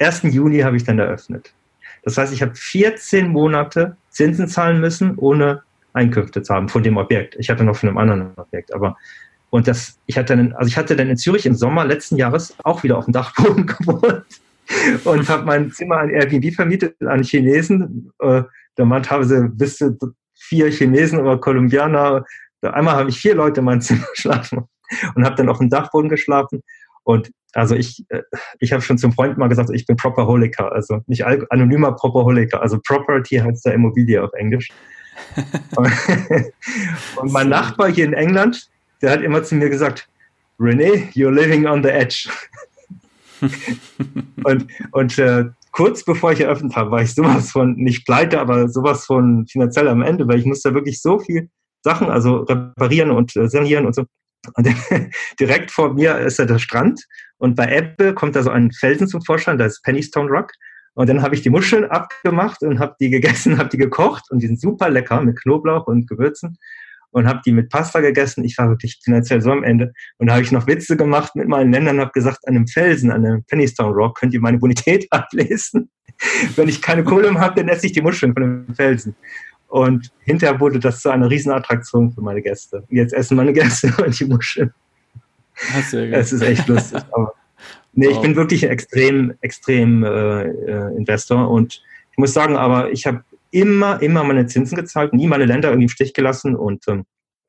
[0.00, 0.22] 1.
[0.24, 1.52] Juni habe ich dann eröffnet.
[2.02, 5.62] Das heißt, ich habe 14 Monate Zinsen zahlen müssen, ohne
[5.92, 7.36] Einkünfte zu haben von dem Objekt.
[7.38, 8.96] Ich hatte noch von einem anderen Objekt, aber
[9.54, 12.56] und das, ich hatte dann, also ich hatte dann in Zürich im Sommer letzten Jahres
[12.64, 14.24] auch wieder auf dem Dachboden gewohnt
[15.04, 18.10] und habe mein Zimmer an Airbnb vermietet an Chinesen.
[18.18, 18.42] Äh,
[18.74, 19.96] da haben sie bis zu
[20.34, 22.24] vier Chinesen oder Kolumbianer.
[22.62, 24.64] Einmal habe ich vier Leute in meinem Zimmer geschlafen
[25.14, 26.64] und habe dann auf dem Dachboden geschlafen.
[27.04, 28.22] Und also ich, äh,
[28.58, 32.60] ich habe schon zum Freund mal gesagt, ich bin Properholiker, also nicht anonymer Properholiker.
[32.60, 34.72] Also Property heißt der Immobilie auf Englisch.
[37.16, 38.68] und mein Nachbar hier in England,
[39.04, 40.08] der hat immer zu mir gesagt,
[40.58, 42.30] René, you're living on the edge.
[44.44, 48.68] und und äh, kurz bevor ich eröffnet habe, war ich sowas von, nicht pleite, aber
[48.68, 51.50] sowas von finanziell am Ende, weil ich musste wirklich so viel
[51.82, 54.06] Sachen, also reparieren und äh, sanieren und so.
[54.54, 54.68] Und
[55.40, 57.04] direkt vor mir ist ja der Strand
[57.36, 60.52] und bei Ebbe kommt da so ein Felsen zum Vorschein, da ist Pennystone Rock.
[60.94, 64.42] Und dann habe ich die Muscheln abgemacht und habe die gegessen, habe die gekocht und
[64.42, 66.56] die sind super lecker mit Knoblauch und Gewürzen
[67.14, 68.44] und habe die mit Pasta gegessen.
[68.44, 69.92] Ich war wirklich finanziell so am Ende.
[70.18, 73.12] Und da habe ich noch Witze gemacht mit meinen Ländern, habe gesagt, an einem Felsen,
[73.12, 75.90] an einem Pennystown Rock könnt ihr meine Bonität ablesen.
[76.56, 79.14] Wenn ich keine Kohle habe, dann esse ich die Muscheln von dem Felsen.
[79.68, 82.82] Und hinterher wurde das zu einer Riesenattraktion für meine Gäste.
[82.90, 84.72] Jetzt essen meine Gäste die Muscheln.
[85.76, 87.00] Es ist echt lustig.
[87.12, 87.32] Aber
[87.92, 92.90] nee, ich bin wirklich ein extrem, extrem äh, äh, Investor und ich muss sagen, aber
[92.90, 93.22] ich habe
[93.54, 97.04] immer, immer meine Zinsen gezahlt, nie meine Länder irgendwie im Stich gelassen und ähm,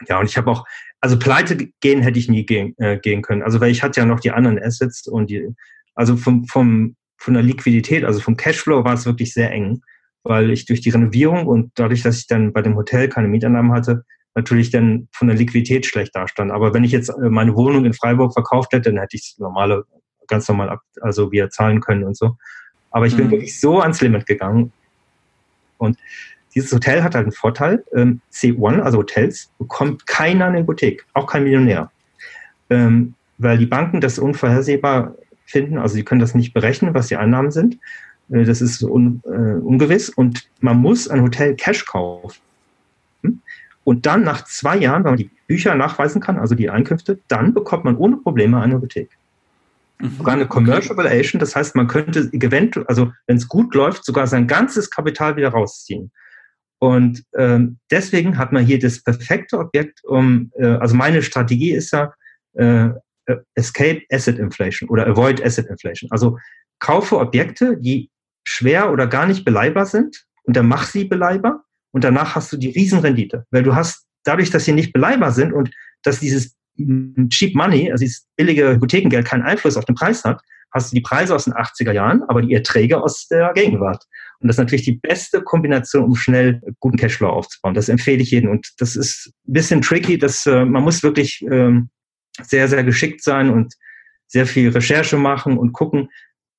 [0.08, 0.66] ja, und ich habe auch,
[1.02, 3.42] also pleite gehen hätte ich nie gehen, äh, gehen können.
[3.42, 5.48] Also weil ich hatte ja noch die anderen Assets und die,
[5.96, 9.82] also vom, vom, von der Liquidität, also vom Cashflow war es wirklich sehr eng,
[10.24, 13.72] weil ich durch die Renovierung und dadurch, dass ich dann bei dem Hotel keine Mieteinnahmen
[13.72, 14.04] hatte,
[14.36, 16.52] natürlich dann von der Liquidität schlecht dastand.
[16.52, 19.40] Aber wenn ich jetzt äh, meine Wohnung in Freiburg verkauft hätte, dann hätte ich es
[19.40, 19.86] normale,
[20.28, 22.38] ganz normal ab, also wieder zahlen können und so.
[22.92, 23.18] Aber ich mhm.
[23.18, 24.72] bin wirklich so ans Limit gegangen,
[25.78, 25.98] und
[26.56, 27.84] dieses Hotel hat halt einen Vorteil.
[27.94, 31.92] Ähm, C1, also Hotels, bekommt keiner eine Hypothek, auch kein Millionär.
[32.70, 35.16] Ähm, weil die Banken das unvorhersehbar
[35.46, 37.78] finden, also sie können das nicht berechnen, was die Einnahmen sind.
[38.30, 42.40] Äh, das ist un, äh, ungewiss und man muss ein Hotel Cash kaufen.
[43.84, 47.54] Und dann nach zwei Jahren, wenn man die Bücher nachweisen kann, also die Einkünfte, dann
[47.54, 49.10] bekommt man ohne Probleme eine Hypothek.
[50.00, 50.18] Mhm.
[50.18, 54.28] Sogar eine Commercial Valuation, das heißt, man könnte eventuell, also wenn es gut läuft, sogar
[54.28, 56.12] sein ganzes Kapital wieder rausziehen.
[56.80, 61.92] Und ähm, deswegen hat man hier das perfekte Objekt, um, äh, also meine Strategie ist
[61.92, 62.14] ja
[62.54, 62.90] äh,
[63.56, 66.12] Escape Asset Inflation oder Avoid Asset Inflation.
[66.12, 66.38] Also
[66.80, 68.10] kaufe Objekte, die
[68.48, 72.58] schwer oder gar nicht beleihbar sind und dann mach sie beleihbar und danach hast du
[72.58, 73.46] die Riesenrendite.
[73.52, 75.72] Weil du hast dadurch, dass sie nicht beleihbar sind und
[76.04, 76.55] dass dieses
[77.30, 81.02] Cheap Money, also dieses billige Hypothekengeld keinen Einfluss auf den Preis hat, hast du die
[81.02, 84.04] Preise aus den 80er Jahren, aber die Erträge aus der Gegenwart.
[84.40, 87.74] Und das ist natürlich die beste Kombination, um schnell guten Cashflow aufzubauen.
[87.74, 88.50] Das empfehle ich jedem.
[88.50, 90.18] Und das ist ein bisschen tricky.
[90.18, 91.90] dass äh, man muss wirklich ähm,
[92.42, 93.74] sehr, sehr geschickt sein und
[94.28, 96.10] sehr viel Recherche machen und gucken,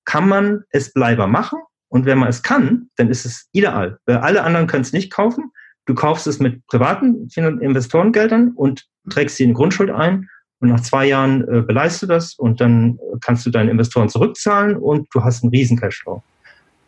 [0.04, 1.58] kann man es bleiber machen?
[1.88, 3.98] Und wenn man es kann, dann ist es ideal.
[4.06, 5.52] Weil alle anderen können es nicht kaufen.
[5.86, 10.28] Du kaufst es mit privaten Investorengeldern und trägst sie in Grundschuld ein
[10.60, 14.76] und nach zwei Jahren äh, beleihst du das und dann kannst du deine Investoren zurückzahlen
[14.76, 16.22] und du hast einen riesen Cashflow.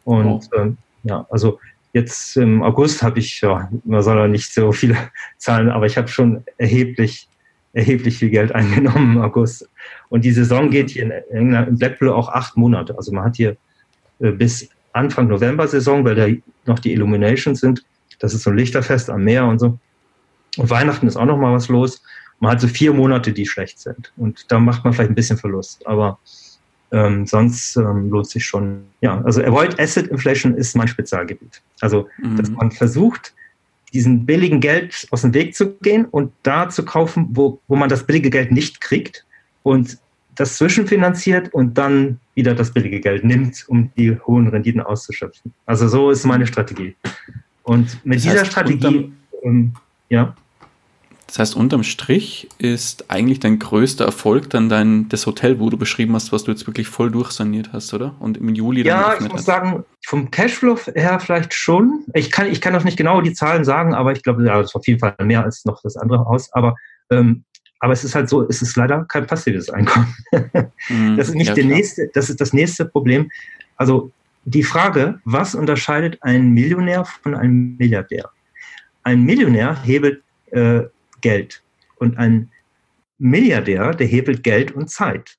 [0.04, 0.56] Und oh.
[0.56, 1.60] ähm, ja, also
[1.92, 4.96] jetzt im August habe ich, ja, man soll ja nicht so viele
[5.38, 7.28] zahlen, aber ich habe schon erheblich,
[7.74, 9.68] erheblich viel Geld eingenommen im August.
[10.08, 12.96] Und die Saison geht hier in England, in Blackpool auch acht Monate.
[12.96, 13.56] Also man hat hier
[14.20, 16.26] äh, bis Anfang November Saison, weil da
[16.66, 17.84] noch die Illuminations sind.
[18.18, 19.78] Das ist so ein Lichterfest am Meer und so.
[20.56, 22.02] Und Weihnachten ist auch noch mal was los
[22.40, 24.12] man hat so vier Monate, die schlecht sind.
[24.16, 25.86] Und da macht man vielleicht ein bisschen Verlust.
[25.86, 26.18] Aber
[26.92, 28.84] ähm, sonst ähm, lohnt sich schon.
[29.00, 31.60] Ja, also Avoid Asset Inflation ist mein Spezialgebiet.
[31.80, 32.36] Also, mhm.
[32.36, 33.34] dass man versucht,
[33.92, 37.88] diesen billigen Geld aus dem Weg zu gehen und da zu kaufen, wo, wo man
[37.88, 39.24] das billige Geld nicht kriegt
[39.62, 39.98] und
[40.34, 45.52] das zwischenfinanziert und dann wieder das billige Geld nimmt, um die hohen Renditen auszuschöpfen.
[45.66, 46.94] Also so ist meine Strategie.
[47.68, 49.12] Und mit das heißt, dieser Strategie,
[49.42, 49.74] ähm,
[50.08, 50.34] ja.
[51.26, 55.76] Das heißt, unterm Strich ist eigentlich dein größter Erfolg dann dein, das Hotel, wo du
[55.76, 58.14] beschrieben hast, was du jetzt wirklich voll durchsaniert hast, oder?
[58.20, 59.44] Und im Juli dann Ja, ich muss hast.
[59.44, 62.06] sagen, vom Cashflow her vielleicht schon.
[62.14, 64.74] Ich kann, ich kann auch nicht genau die Zahlen sagen, aber ich glaube, ja, das
[64.74, 66.50] war auf jeden Fall mehr als noch das andere Haus.
[66.54, 66.74] Aber,
[67.10, 67.44] ähm,
[67.80, 70.14] aber es ist halt so, es ist leider kein passives Einkommen.
[70.88, 73.30] Mhm, das ist nicht ja, der nächste, das ist das nächste Problem.
[73.76, 74.10] Also
[74.48, 78.30] die Frage, was unterscheidet einen Millionär von einem Milliardär?
[79.02, 80.82] Ein Millionär hebelt äh,
[81.20, 81.62] Geld.
[81.96, 82.50] Und ein
[83.18, 85.36] Milliardär, der hebelt Geld und Zeit.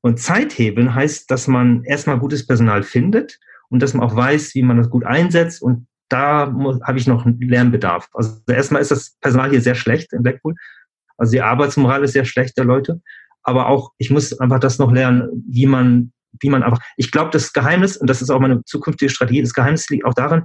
[0.00, 3.40] Und Zeithebeln heißt, dass man erstmal gutes Personal findet
[3.70, 5.62] und dass man auch weiß, wie man das gut einsetzt.
[5.62, 8.08] Und da habe ich noch Lernbedarf.
[8.12, 10.54] Also erstmal ist das Personal hier sehr schlecht in Blackpool.
[11.16, 13.00] Also die Arbeitsmoral ist sehr schlecht der Leute.
[13.42, 17.30] Aber auch, ich muss einfach das noch lernen, wie man, wie man einfach, ich glaube,
[17.30, 20.44] das Geheimnis, und das ist auch meine zukünftige Strategie, das Geheimnis liegt auch darin,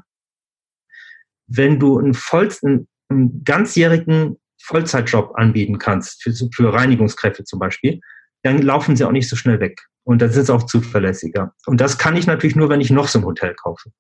[1.48, 8.00] wenn du einen vollsten, einen ganzjährigen Vollzeitjob anbieten kannst, für, für Reinigungskräfte zum Beispiel,
[8.44, 9.82] dann laufen sie auch nicht so schnell weg.
[10.04, 11.54] Und dann sind sie auch zuverlässiger.
[11.66, 13.92] Und das kann ich natürlich nur, wenn ich noch so ein Hotel kaufe.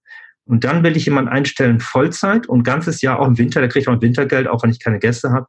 [0.46, 3.88] Und dann will ich jemanden einstellen, Vollzeit und ganzes Jahr auch im Winter, der kriegt
[3.88, 5.48] auch ein Wintergeld, auch wenn ich keine Gäste habe.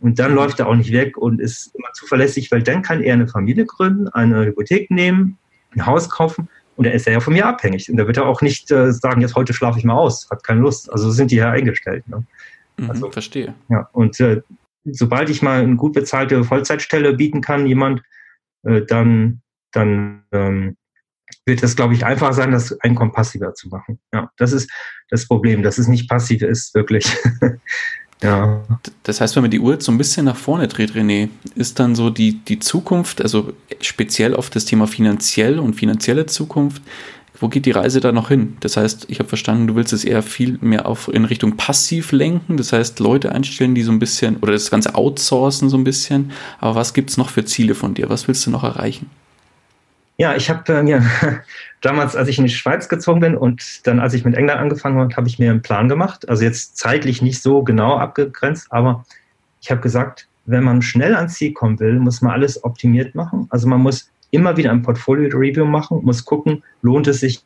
[0.00, 3.14] Und dann läuft er auch nicht weg und ist immer zuverlässig, weil dann kann er
[3.14, 5.38] eine Familie gründen, eine Hypothek nehmen,
[5.74, 7.90] ein Haus kaufen und er ist ja von mir abhängig.
[7.90, 10.44] Und da wird er auch nicht äh, sagen, jetzt heute schlafe ich mal aus, hat
[10.44, 10.90] keine Lust.
[10.92, 12.06] Also sind die ja eingestellt.
[12.08, 12.24] Ne?
[12.78, 13.54] Mhm, also, verstehe.
[13.68, 14.42] Ja, und äh,
[14.84, 18.02] sobald ich mal eine gut bezahlte Vollzeitstelle bieten kann, jemand,
[18.64, 19.42] äh, dann,
[19.72, 20.76] dann ähm,
[21.46, 23.98] wird es, glaube ich, einfacher sein, das Einkommen passiver zu machen.
[24.12, 24.70] Ja, das ist
[25.08, 27.06] das Problem, dass es nicht passiv ist, wirklich.
[28.22, 28.62] ja.
[29.02, 31.78] Das heißt, wenn man die Uhr jetzt so ein bisschen nach vorne dreht, René, ist
[31.78, 36.82] dann so die, die Zukunft, also speziell auf das Thema finanziell und finanzielle Zukunft,
[37.40, 38.56] wo geht die Reise da noch hin?
[38.60, 42.12] Das heißt, ich habe verstanden, du willst es eher viel mehr auf in Richtung passiv
[42.12, 45.84] lenken, das heißt Leute einstellen, die so ein bisschen oder das Ganze outsourcen so ein
[45.84, 46.30] bisschen.
[46.60, 48.08] Aber was gibt es noch für Ziele von dir?
[48.08, 49.10] Was willst du noch erreichen?
[50.18, 51.02] Ja, ich habe äh, ja,
[51.80, 54.98] damals, als ich in die Schweiz gezogen bin und dann, als ich mit England angefangen
[54.98, 56.28] habe, habe ich mir einen Plan gemacht.
[56.28, 59.04] Also jetzt zeitlich nicht so genau abgegrenzt, aber
[59.60, 63.46] ich habe gesagt, wenn man schnell ans Ziel kommen will, muss man alles optimiert machen.
[63.50, 67.44] Also man muss immer wieder ein Portfolio-Review machen, muss gucken, lohnt es sich,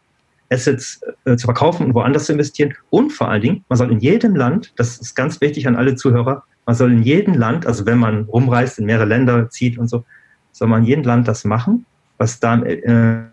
[0.48, 2.74] Assets äh, zu verkaufen und woanders zu investieren.
[2.90, 5.96] Und vor allen Dingen, man soll in jedem Land, das ist ganz wichtig an alle
[5.96, 9.88] Zuhörer, man soll in jedem Land, also wenn man rumreist, in mehrere Länder zieht und
[9.88, 10.04] so,
[10.52, 11.84] soll man in jedem Land das machen,
[12.18, 13.24] was da äh,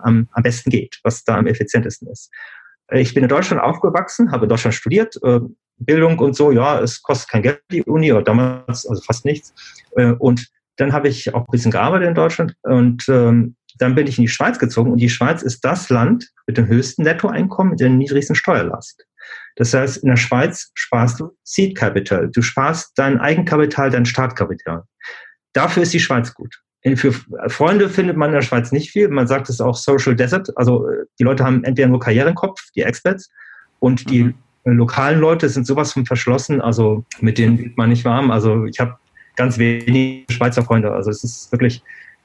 [0.00, 2.30] am, am besten geht, was da am effizientesten ist.
[2.88, 5.40] Äh, ich bin in Deutschland aufgewachsen, habe in Deutschland studiert, äh,
[5.78, 9.52] Bildung und so, ja, es kostet kein Geld, die Uni, oder damals, also fast nichts.
[9.96, 14.06] Äh, und dann habe ich auch ein bisschen gearbeitet in Deutschland und ähm, dann bin
[14.06, 17.72] ich in die Schweiz gezogen und die Schweiz ist das Land mit dem höchsten Nettoeinkommen,
[17.72, 19.04] mit der niedrigsten Steuerlast.
[19.56, 22.30] Das heißt, in der Schweiz sparst du Seed Capital.
[22.30, 24.84] Du sparst dein Eigenkapital, dein Startkapital.
[25.52, 26.62] Dafür ist die Schweiz gut.
[26.94, 27.12] Für
[27.48, 29.08] Freunde findet man in der Schweiz nicht viel.
[29.08, 30.56] Man sagt es auch Social Desert.
[30.56, 30.86] Also
[31.18, 33.30] die Leute haben entweder nur Karriere im Kopf, die Experts,
[33.80, 34.34] und die mhm.
[34.64, 38.30] lokalen Leute sind sowas von verschlossen, also mit denen wird man nicht warm.
[38.30, 38.96] Also ich habe
[39.36, 40.92] ganz wenige Schweizer Freunde.
[40.92, 41.82] Also es ist wirklich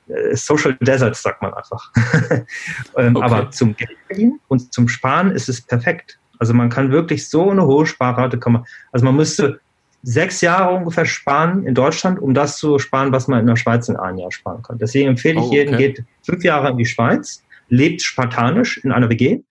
[0.07, 1.91] äh, Social Desert, sagt man einfach.
[2.97, 3.26] ähm, okay.
[3.26, 6.20] Aber zum Geld verdienen und zum Sparen ist es perfekt.
[6.39, 8.66] Also man kann wirklich so eine hohe Sparrate kommen.
[8.91, 9.59] Also man müsste
[10.04, 13.88] sechs Jahre ungefähr sparen in Deutschland, um das zu sparen, was man in der Schweiz
[13.88, 14.78] in einem Jahr sparen kann.
[14.78, 15.58] Deswegen empfehle ich oh, okay.
[15.58, 19.41] jedem, geht fünf Jahre in die Schweiz, lebt spartanisch in einer WG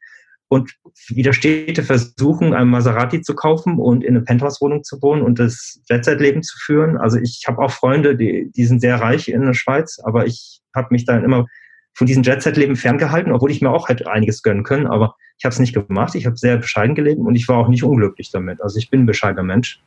[0.48, 0.72] und
[1.08, 6.42] widersteht versuchen, einen Maserati zu kaufen und in eine Penthouse-Wohnung zu wohnen und das Jet-Set-Leben
[6.42, 6.96] zu führen.
[6.96, 10.60] Also ich habe auch Freunde, die, die sind sehr reich in der Schweiz, aber ich
[10.74, 11.46] habe mich dann immer
[11.94, 15.54] von diesem Jet-Set-Leben ferngehalten, obwohl ich mir auch hätte einiges gönnen können, aber ich habe
[15.54, 16.14] es nicht gemacht.
[16.14, 18.60] Ich habe sehr bescheiden gelebt und ich war auch nicht unglücklich damit.
[18.60, 19.80] Also ich bin ein bescheidener Mensch.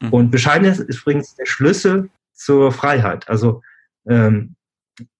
[0.00, 0.08] Mhm.
[0.10, 3.28] Und Bescheidenheit ist übrigens der Schlüssel zur Freiheit.
[3.28, 3.62] Also
[4.08, 4.54] ähm,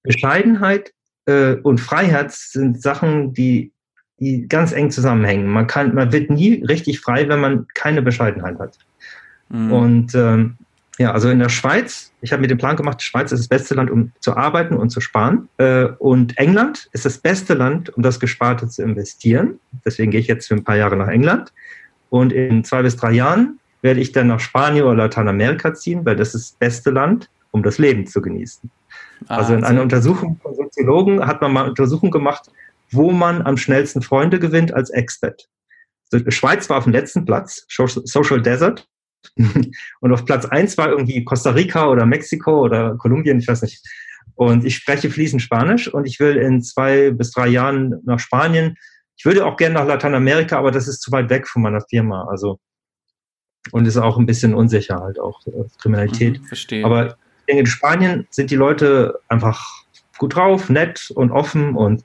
[0.03, 0.93] Bescheidenheit
[1.27, 3.73] äh, und Freiheit sind Sachen, die
[4.21, 5.47] die ganz eng zusammenhängen.
[5.47, 8.79] Man kann, man wird nie richtig frei, wenn man keine Bescheidenheit hat.
[9.49, 9.73] Mhm.
[9.73, 10.57] Und ähm,
[10.99, 13.49] ja, also in der Schweiz, ich habe mir den Plan gemacht, die Schweiz ist das
[13.49, 15.49] beste Land, um zu arbeiten und zu sparen.
[15.57, 19.59] Äh, und England ist das beste Land, um das Gesparte zu investieren.
[19.85, 21.55] Deswegen gehe ich jetzt für ein paar Jahre nach England.
[22.11, 26.17] Und in zwei bis drei Jahren werde ich dann nach Spanien oder Lateinamerika ziehen, weil
[26.17, 28.71] das ist das beste Land, um das Leben zu genießen.
[29.29, 32.51] Ah, also in einer Untersuchung von Soziologen hat man mal eine Untersuchung gemacht,
[32.91, 35.49] wo man am schnellsten Freunde gewinnt als Expat.
[36.13, 38.87] Also Schweiz war auf dem letzten Platz, Social Desert.
[40.01, 43.83] Und auf Platz eins war irgendwie Costa Rica oder Mexiko oder Kolumbien, ich weiß nicht.
[44.35, 48.77] Und ich spreche fließend Spanisch und ich will in zwei bis drei Jahren nach Spanien.
[49.19, 52.27] Ich würde auch gerne nach Lateinamerika, aber das ist zu weit weg von meiner Firma.
[52.31, 52.59] Also
[53.73, 56.41] und ist auch ein bisschen unsicher halt auch äh, Kriminalität.
[56.41, 56.85] Mhm, verstehe.
[56.85, 57.15] Aber ich
[57.47, 59.85] denke, in Spanien sind die Leute einfach
[60.19, 62.05] gut drauf, nett und offen und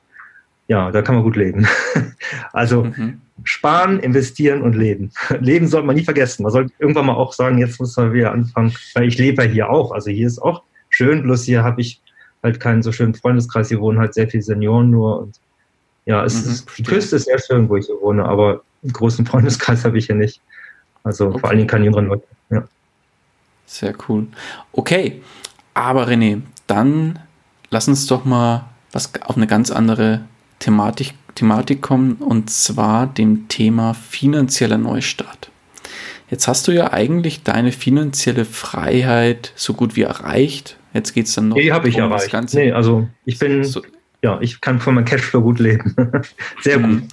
[0.68, 1.68] ja, da kann man gut leben.
[2.54, 3.22] also mhm.
[3.44, 5.12] sparen, investieren und leben.
[5.40, 6.44] Leben sollte man nie vergessen.
[6.44, 9.50] Man sollte irgendwann mal auch sagen, jetzt muss man wieder anfangen, weil ich lebe ja
[9.50, 9.92] hier auch.
[9.92, 12.02] Also hier ist auch schön, bloß hier habe ich
[12.42, 13.70] halt keinen so schönen Freundeskreis.
[13.70, 15.40] Hier wohnen halt sehr viele Senioren nur und
[16.06, 18.94] ja, es mhm, ist, die Küste ist sehr schön, wo ich hier wohne, aber einen
[18.94, 20.42] großen Freundeskreis habe ich hier nicht.
[21.06, 21.40] Also okay.
[21.40, 22.28] vor allen Dingen keine jüngeren Leute.
[22.50, 22.64] Ja.
[23.66, 24.28] Sehr cool.
[24.74, 25.22] Okay,
[25.74, 27.20] aber René, dann
[27.70, 30.22] lass uns doch mal was auf eine ganz andere
[30.60, 35.52] Thematik, Thematik kommen und zwar dem Thema finanzieller Neustart.
[36.30, 40.78] Jetzt hast du ja eigentlich deine finanzielle Freiheit so gut wie erreicht.
[40.94, 41.58] Jetzt geht es dann noch.
[41.58, 42.32] Die habe ich erreicht.
[42.32, 43.84] Ganze nee, also ich bin, so,
[44.24, 45.96] ja, ich kann von meinem Cashflow gut leben.
[46.62, 47.04] Sehr gut.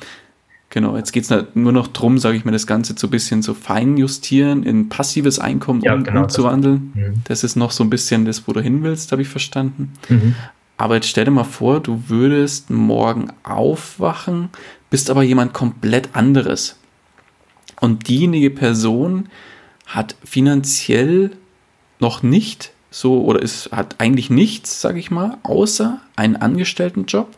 [0.72, 3.42] Genau, jetzt geht es nur noch darum, sage ich mal, das Ganze so ein bisschen
[3.42, 6.92] zu feinjustieren, in passives Einkommen ja, um, genau, umzuwandeln.
[6.94, 7.14] Das, mhm.
[7.24, 9.92] das ist noch so ein bisschen das, wo du hin willst, habe ich verstanden.
[10.08, 10.34] Mhm.
[10.78, 14.48] Aber jetzt stell dir mal vor, du würdest morgen aufwachen,
[14.88, 16.78] bist aber jemand komplett anderes.
[17.78, 19.28] Und diejenige Person
[19.84, 21.32] hat finanziell
[21.98, 27.28] noch nicht so oder ist, hat eigentlich nichts, sage ich mal, außer einen Angestelltenjob,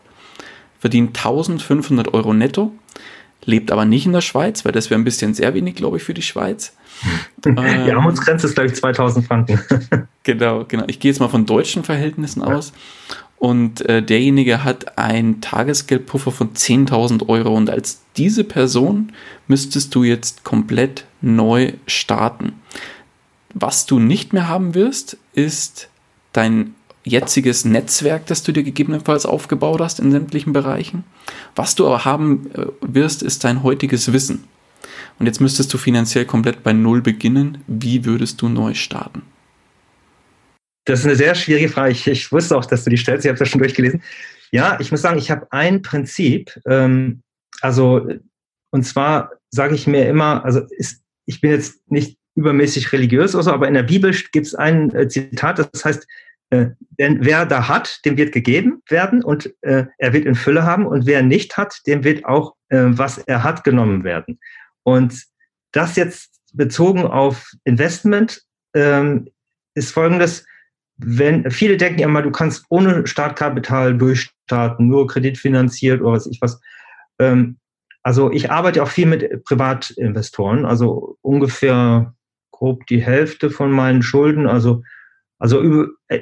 [0.79, 2.71] verdient 1500 Euro netto,
[3.45, 6.03] lebt aber nicht in der Schweiz, weil das wäre ein bisschen sehr wenig, glaube ich,
[6.03, 6.75] für die Schweiz.
[7.45, 7.57] Die ähm,
[7.97, 9.59] Armutsgrenze ist, glaube ich, 2000 Franken.
[10.23, 10.85] genau, genau.
[10.87, 12.47] Ich gehe jetzt mal von deutschen Verhältnissen ja.
[12.47, 12.73] aus
[13.37, 19.11] und äh, derjenige hat einen Tagesgeldpuffer von 10.000 Euro und als diese Person
[19.47, 22.53] müsstest du jetzt komplett neu starten.
[23.53, 25.89] Was du nicht mehr haben wirst, ist
[26.33, 26.75] dein
[27.05, 31.03] jetziges Netzwerk, das du dir gegebenenfalls aufgebaut hast in sämtlichen Bereichen.
[31.55, 34.45] Was du aber haben äh, wirst, ist dein heutiges Wissen.
[35.17, 37.59] Und jetzt müsstest du finanziell komplett bei Null beginnen.
[37.67, 39.21] Wie würdest du neu starten?
[40.85, 41.91] Das ist eine sehr schwierige Frage.
[41.91, 43.25] Ich, ich wusste auch, dass du die stellst.
[43.25, 44.01] Ich habe das schon durchgelesen.
[44.51, 46.51] Ja, ich muss sagen, ich habe ein Prinzip.
[46.67, 47.21] Ähm,
[47.61, 48.07] also,
[48.71, 53.43] und zwar sage ich mir immer, also ist, ich bin jetzt nicht übermäßig religiös oder
[53.45, 56.05] so, aber in der Bibel gibt es ein äh, Zitat, das heißt,
[56.49, 56.67] äh,
[56.99, 60.85] denn wer da hat, dem wird gegeben werden und äh, er wird in Fülle haben
[60.85, 64.39] und wer nicht hat, dem wird auch, äh, was er hat, genommen werden.
[64.83, 65.23] Und
[65.71, 68.41] das jetzt bezogen auf Investment
[68.73, 69.27] ähm,
[69.73, 70.45] ist folgendes,
[70.97, 76.39] wenn viele denken ja mal, du kannst ohne Startkapital durchstarten, nur kreditfinanziert oder was ich
[76.41, 76.61] was.
[77.19, 77.57] Ähm,
[78.03, 82.13] also ich arbeite auch viel mit Privatinvestoren, also ungefähr
[82.51, 84.83] grob die Hälfte von meinen Schulden, also
[85.39, 86.21] also über, äh,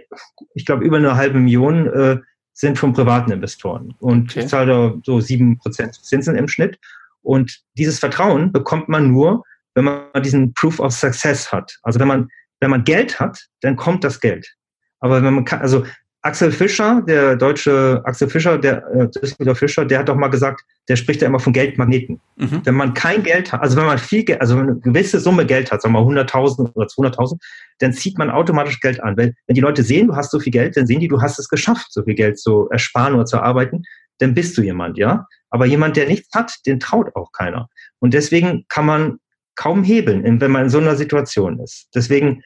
[0.56, 2.18] ich glaube über eine halbe Million äh,
[2.54, 4.42] sind von privaten Investoren und okay.
[4.42, 6.80] ich zahle da so sieben Prozent Zinsen im Schnitt.
[7.22, 9.44] Und dieses Vertrauen bekommt man nur,
[9.76, 11.80] wenn man diesen Proof of Success hat.
[11.82, 12.30] Also wenn man
[12.64, 14.56] wenn man Geld hat, dann kommt das Geld.
[15.02, 15.86] Aber wenn man kann, also
[16.26, 20.64] Axel Fischer, der deutsche Axel Fischer, der äh, Düsseldorf Fischer, der hat doch mal gesagt,
[20.88, 22.22] der spricht ja immer von Geldmagneten.
[22.38, 22.62] Mhm.
[22.64, 25.70] Wenn man kein Geld hat, also wenn man viel Geld, also eine gewisse Summe Geld
[25.70, 27.38] hat, sagen wir mal 100.000 oder 200.000,
[27.80, 29.18] dann zieht man automatisch Geld an.
[29.18, 31.40] Weil wenn die Leute sehen, du hast so viel Geld, dann sehen die, du hast
[31.40, 33.84] es geschafft, so viel Geld zu ersparen oder zu arbeiten,
[34.20, 35.28] dann bist du jemand, ja.
[35.50, 37.68] Aber jemand, der nichts hat, den traut auch keiner.
[38.00, 39.18] Und deswegen kann man
[39.56, 41.90] kaum hebeln, wenn man in so einer Situation ist.
[41.94, 42.44] Deswegen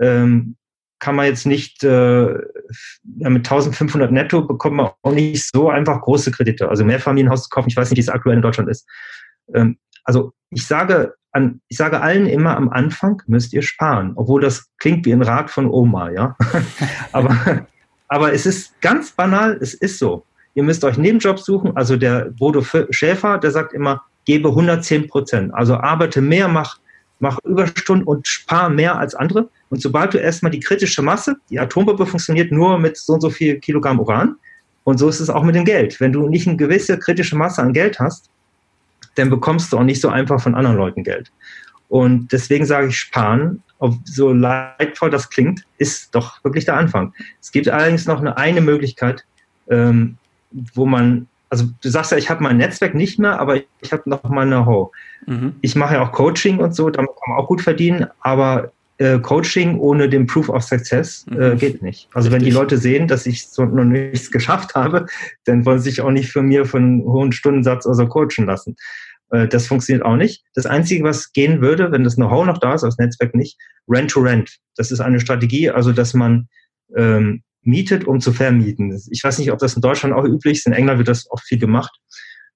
[0.00, 0.56] ähm,
[1.00, 2.26] kann man jetzt nicht, äh,
[3.02, 6.68] mit 1500 netto bekommt man auch nicht so einfach große Kredite.
[6.68, 8.86] Also Mehrfamilienhaus zu kaufen, ich weiß nicht, wie es aktuell in Deutschland ist.
[9.54, 14.40] Ähm, also ich sage an, ich sage allen immer am Anfang müsst ihr sparen, obwohl
[14.40, 16.36] das klingt wie ein Rat von Oma, ja.
[17.12, 17.66] aber,
[18.08, 20.24] aber es ist ganz banal, es ist so.
[20.54, 21.76] Ihr müsst euch Nebenjobs suchen.
[21.76, 25.54] Also der Bodo Schäfer, der sagt immer, gebe 110 Prozent.
[25.54, 26.78] Also arbeite mehr, mach,
[27.20, 29.48] mach Überstunden und spar mehr als andere.
[29.68, 33.30] Und sobald du erstmal die kritische Masse, die Atombombe funktioniert nur mit so und so
[33.30, 34.36] viel Kilogramm Uran.
[34.84, 36.00] Und so ist es auch mit dem Geld.
[36.00, 38.30] Wenn du nicht eine gewisse kritische Masse an Geld hast,
[39.14, 41.30] dann bekommst du auch nicht so einfach von anderen Leuten Geld.
[41.88, 47.12] Und deswegen sage ich, sparen, ob so leidvoll das klingt, ist doch wirklich der Anfang.
[47.40, 49.24] Es gibt allerdings noch eine, eine Möglichkeit,
[49.68, 50.16] ähm,
[50.74, 54.08] wo man, also du sagst ja, ich habe mein Netzwerk nicht mehr, aber ich habe
[54.08, 54.90] noch mal Know-how.
[55.26, 55.56] Mhm.
[55.60, 59.18] Ich mache ja auch Coaching und so, damit kann man auch gut verdienen, aber äh,
[59.18, 61.58] Coaching ohne den Proof of Success äh, mhm.
[61.58, 62.08] geht nicht.
[62.14, 62.32] Also Richtig.
[62.32, 65.06] wenn die Leute sehen, dass ich so noch nichts geschafft habe,
[65.44, 68.46] dann wollen sie sich auch nicht für mir von einem hohen Stundensatz oder so coachen
[68.46, 68.76] lassen.
[69.30, 70.44] Äh, das funktioniert auch nicht.
[70.54, 74.48] Das Einzige, was gehen würde, wenn das Know-how noch da ist, das Netzwerk nicht, Rent-to-Rent.
[74.48, 74.56] -Rent.
[74.76, 76.48] Das ist eine Strategie, also dass man
[76.96, 78.98] ähm, mietet, um zu vermieten.
[79.10, 80.66] Ich weiß nicht, ob das in Deutschland auch üblich ist.
[80.66, 81.92] In England wird das oft viel gemacht,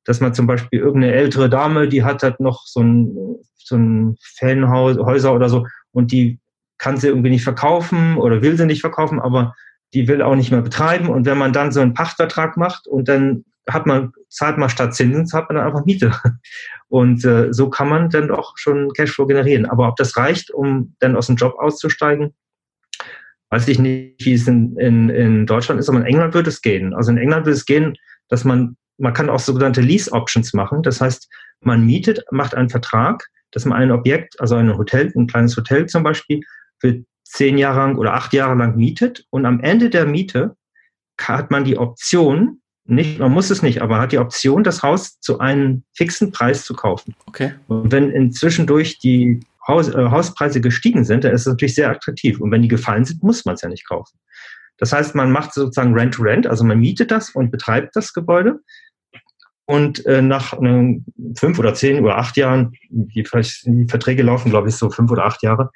[0.05, 4.17] dass man zum Beispiel irgendeine ältere Dame, die hat halt noch so ein, so ein
[4.21, 6.41] Ferienhäuser oder so und die
[6.79, 9.55] kann sie irgendwie nicht verkaufen oder will sie nicht verkaufen, aber
[9.95, 11.09] die will auch nicht mehr betreiben.
[11.09, 14.95] Und wenn man dann so einen Pachtvertrag macht und dann hat man, zahlt man statt
[14.95, 16.13] Zinsen, zahlt man dann einfach Miete.
[16.89, 19.67] Und äh, so kann man dann auch schon Cashflow generieren.
[19.67, 22.35] Aber ob das reicht, um dann aus dem Job auszusteigen,
[23.55, 26.61] weiß ich nicht, wie es in, in, in Deutschland ist, aber in England würde es
[26.61, 26.93] gehen.
[26.93, 27.97] Also in England würde es gehen,
[28.29, 30.83] dass man, man kann auch sogenannte Lease Options machen.
[30.83, 31.29] Das heißt,
[31.61, 35.87] man mietet, macht einen Vertrag, dass man ein Objekt, also ein Hotel, ein kleines Hotel
[35.87, 36.41] zum Beispiel,
[36.81, 40.57] für zehn Jahre lang oder acht Jahre lang mietet und am Ende der Miete
[41.21, 45.21] hat man die Option, nicht, man muss es nicht, aber hat die Option, das Haus
[45.21, 47.15] zu einem fixen Preis zu kaufen.
[47.27, 47.53] Okay.
[47.69, 51.91] Und wenn inzwischen durch die Haus, äh, Hauspreise gestiegen sind, dann ist es natürlich sehr
[51.91, 52.41] attraktiv.
[52.41, 54.19] Und wenn die gefallen sind, muss man es ja nicht kaufen.
[54.79, 58.61] Das heißt, man macht sozusagen Rent-to-Rent, -Rent, also man mietet das und betreibt das Gebäude.
[59.67, 61.01] Und äh, nach äh,
[61.39, 65.25] fünf oder zehn oder acht Jahren, die, die Verträge laufen, glaube ich, so fünf oder
[65.25, 65.71] acht Jahre,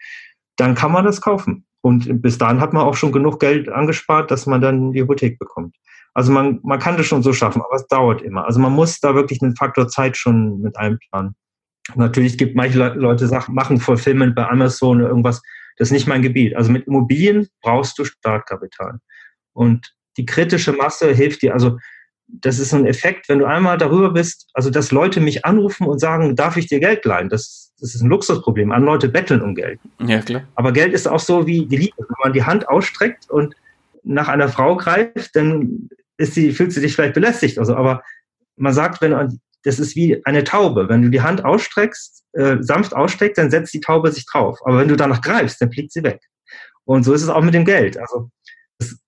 [0.57, 1.65] dann kann man das kaufen.
[1.81, 5.39] Und bis dahin hat man auch schon genug Geld angespart, dass man dann die Hypothek
[5.39, 5.77] bekommt.
[6.13, 8.45] Also man, man kann das schon so schaffen, aber es dauert immer.
[8.45, 11.37] Also man muss da wirklich einen Faktor Zeit schon mit einplanen.
[11.95, 15.43] Natürlich gibt manche Leute Sachen, machen Fulfillment bei Amazon oder irgendwas.
[15.77, 16.57] Das ist nicht mein Gebiet.
[16.57, 18.99] Also mit Immobilien brauchst du Startkapital.
[19.53, 21.55] Und die kritische Masse hilft dir.
[21.55, 21.79] Also
[22.27, 25.87] das ist so ein Effekt, wenn du einmal darüber bist, also dass Leute mich anrufen
[25.87, 27.31] und sagen, darf ich dir Geld leihen?
[27.31, 28.71] Das, das ist ein Luxusproblem.
[28.71, 29.81] An Leute betteln um Geld.
[30.01, 30.43] Ja, klar.
[30.55, 31.97] Aber Geld ist auch so wie die Liebe.
[31.97, 33.55] Wenn man die Hand ausstreckt und
[34.05, 37.59] nach einer Frau greift, dann ist sie, fühlt sie sich vielleicht belästigt.
[37.59, 38.03] Also, aber
[38.57, 39.15] man sagt, wenn
[39.69, 40.89] das ist wie eine Taube.
[40.89, 44.59] Wenn du die Hand ausstreckst, äh, sanft ausstreckst, dann setzt die Taube sich drauf.
[44.65, 46.21] Aber wenn du danach greifst, dann fliegt sie weg.
[46.85, 47.99] Und so ist es auch mit dem Geld.
[47.99, 48.31] Also
[48.79, 48.99] das,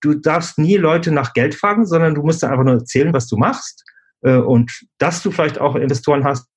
[0.00, 3.36] du darfst nie Leute nach Geld fragen, sondern du musst einfach nur erzählen, was du
[3.36, 3.84] machst
[4.22, 6.48] äh, und dass du vielleicht auch Investoren hast.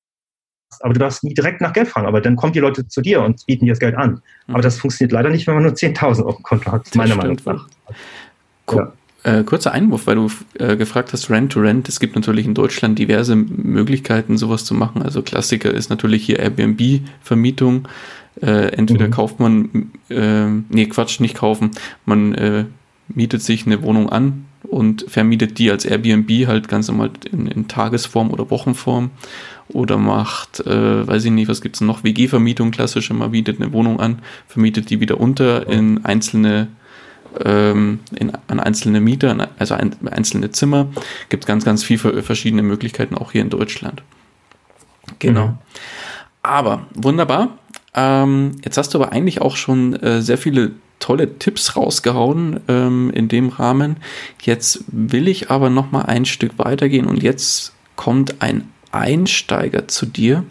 [0.79, 2.07] Aber du darfst nie direkt nach Geld fragen.
[2.07, 4.21] Aber dann kommen die Leute zu dir und bieten dir das Geld an.
[4.47, 4.53] Mhm.
[4.53, 7.41] Aber das funktioniert leider nicht, wenn man nur 10.000 auf dem Konto hat, meiner Meinung
[7.43, 7.67] nach.
[8.71, 8.77] Cool.
[8.77, 8.93] Ja.
[9.23, 11.85] Äh, kurzer Einwurf, weil du äh, gefragt hast, Rent-to-Rent.
[11.85, 11.89] -Rent.
[11.89, 15.01] Es gibt natürlich in Deutschland diverse Möglichkeiten, sowas zu machen.
[15.01, 17.87] Also Klassiker ist natürlich hier Airbnb-Vermietung.
[18.41, 19.11] Äh, entweder mhm.
[19.11, 21.71] kauft man, äh, nee, Quatsch, nicht kaufen.
[22.05, 22.65] Man äh,
[23.09, 27.67] mietet sich eine Wohnung an und vermietet die als Airbnb halt ganz normal in, in
[27.67, 29.11] Tagesform oder Wochenform.
[29.67, 33.99] Oder macht, äh, weiß ich nicht, was gibt's noch, WG-Vermietung klassische, man bietet eine Wohnung
[33.99, 36.69] an, vermietet die wieder unter in einzelne
[37.43, 40.87] ähm, in, an einzelne Mieter, also ein, einzelne Zimmer.
[41.29, 44.03] Gibt ganz, ganz viele verschiedene Möglichkeiten, auch hier in Deutschland.
[45.19, 45.47] Genau.
[45.47, 45.57] Mhm.
[46.43, 47.57] Aber wunderbar.
[47.93, 53.09] Ähm, jetzt hast du aber eigentlich auch schon äh, sehr viele tolle Tipps rausgehauen ähm,
[53.13, 53.97] in dem Rahmen.
[54.41, 60.05] Jetzt will ich aber noch mal ein Stück weitergehen und jetzt kommt ein Einsteiger zu
[60.05, 60.43] dir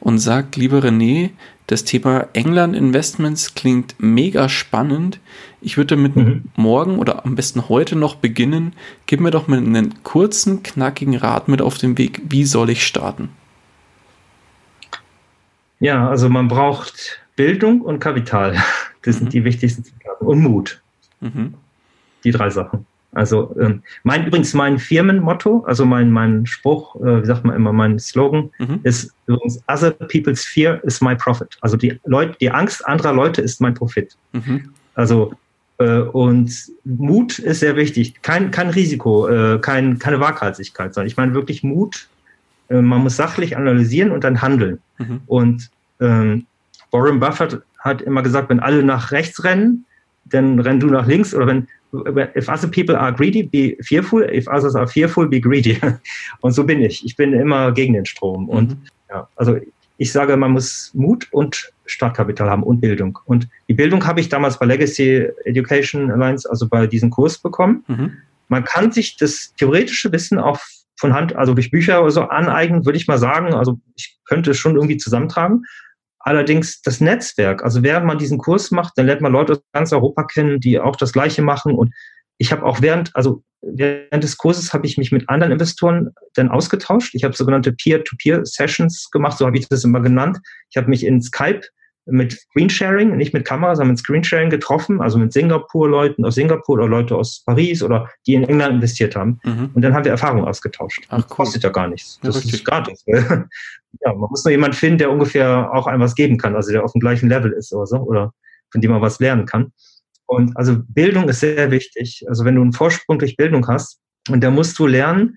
[0.00, 1.30] und sagt, lieber René,
[1.68, 5.20] Das Thema England Investments klingt mega spannend.
[5.60, 6.44] Ich würde damit mhm.
[6.56, 8.72] morgen oder am besten heute noch beginnen.
[9.04, 12.22] Gib mir doch mal einen kurzen, knackigen Rat mit auf den Weg.
[12.24, 13.28] Wie soll ich starten?
[15.78, 18.56] Ja, also man braucht Bildung und Kapital.
[19.02, 19.18] Das mhm.
[19.20, 20.26] sind die wichtigsten Zutaten.
[20.26, 20.82] Und Mut.
[21.20, 21.54] Mhm.
[22.24, 22.86] Die drei Sachen.
[23.12, 27.72] Also ähm, mein übrigens mein Firmenmotto, also mein mein Spruch, äh, wie sagt man immer,
[27.72, 28.80] mein Slogan mhm.
[28.82, 31.56] ist übrigens Other people's fear is my profit.
[31.62, 34.14] Also die Leute, die Angst anderer Leute ist mein Profit.
[34.32, 34.70] Mhm.
[34.94, 35.32] Also
[35.78, 36.52] äh, und
[36.84, 38.20] Mut ist sehr wichtig.
[38.22, 42.08] Kein kein Risiko, äh, kein keine Waghalsigkeit, sondern ich meine wirklich Mut.
[42.68, 44.80] Äh, man muss sachlich analysieren und dann handeln.
[44.98, 45.20] Mhm.
[45.26, 46.46] Und ähm,
[46.90, 49.86] Warren Buffett hat immer gesagt, wenn alle nach rechts rennen,
[50.24, 51.68] dann renn du nach links oder wenn
[52.36, 54.22] if other people are greedy, be fearful.
[54.22, 55.80] If others are fearful, be greedy.
[56.40, 57.04] Und so bin ich.
[57.04, 58.44] Ich bin immer gegen den Strom.
[58.44, 58.48] Mhm.
[58.48, 58.76] Und
[59.10, 59.58] ja, also
[59.96, 63.18] ich sage, man muss Mut und Startkapital haben und Bildung.
[63.24, 67.84] Und die Bildung habe ich damals bei Legacy Education Alliance, also bei diesem Kurs bekommen.
[67.88, 68.12] Mhm.
[68.46, 70.60] Man kann sich das theoretische Wissen auch
[70.96, 73.54] von Hand, also durch Bücher oder so aneignen, würde ich mal sagen.
[73.54, 75.64] Also ich könnte es schon irgendwie zusammentragen.
[76.28, 79.94] Allerdings das Netzwerk, also während man diesen Kurs macht, dann lernt man Leute aus ganz
[79.94, 81.74] Europa kennen, die auch das Gleiche machen.
[81.74, 81.94] Und
[82.36, 86.50] ich habe auch während, also während des Kurses habe ich mich mit anderen Investoren dann
[86.50, 87.14] ausgetauscht.
[87.14, 90.36] Ich habe sogenannte Peer-to-Peer-Sessions gemacht, so habe ich das immer genannt.
[90.68, 91.62] Ich habe mich in Skype
[92.04, 96.88] mit Screensharing, nicht mit Kamera, sondern mit Screensharing getroffen, also mit Singapur-Leuten aus Singapur oder
[96.88, 99.40] Leute aus Paris oder die in England investiert haben.
[99.44, 99.70] Mhm.
[99.74, 101.04] Und dann haben wir Erfahrungen ausgetauscht.
[101.08, 101.22] Ach, cool.
[101.22, 102.18] Das kostet ja gar nichts.
[102.22, 103.04] Das ja, ist gratis.
[104.00, 106.84] ja, man muss nur jemanden finden, der ungefähr auch einem was geben kann, also der
[106.84, 108.32] auf dem gleichen Level ist oder so, oder
[108.70, 109.72] von dem man was lernen kann.
[110.26, 112.24] Und also Bildung ist sehr wichtig.
[112.28, 115.36] Also wenn du einen Vorsprung durch Bildung hast, und da musst du lernen,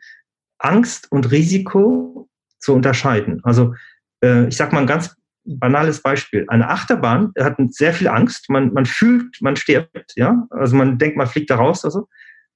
[0.59, 2.29] Angst und Risiko
[2.59, 3.39] zu unterscheiden.
[3.43, 3.73] Also
[4.21, 6.45] äh, ich sag mal ein ganz banales Beispiel.
[6.49, 8.49] Eine Achterbahn hat sehr viel Angst.
[8.49, 10.45] Man, man fühlt, man stirbt, ja.
[10.51, 12.07] Also man denkt, man fliegt da raus oder so.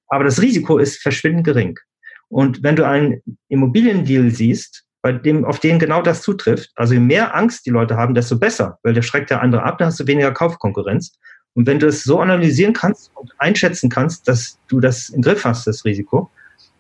[0.07, 1.79] Aber das Risiko ist verschwindend gering.
[2.27, 6.99] Und wenn du einen Immobiliendeal siehst, bei dem, auf den genau das zutrifft, also je
[6.99, 9.99] mehr Angst die Leute haben, desto besser, weil der schreckt der andere ab, dann hast
[9.99, 11.20] du weniger Kaufkonkurrenz.
[11.53, 15.45] Und wenn du es so analysieren kannst und einschätzen kannst, dass du das im Griff
[15.45, 16.32] hast, das Risiko,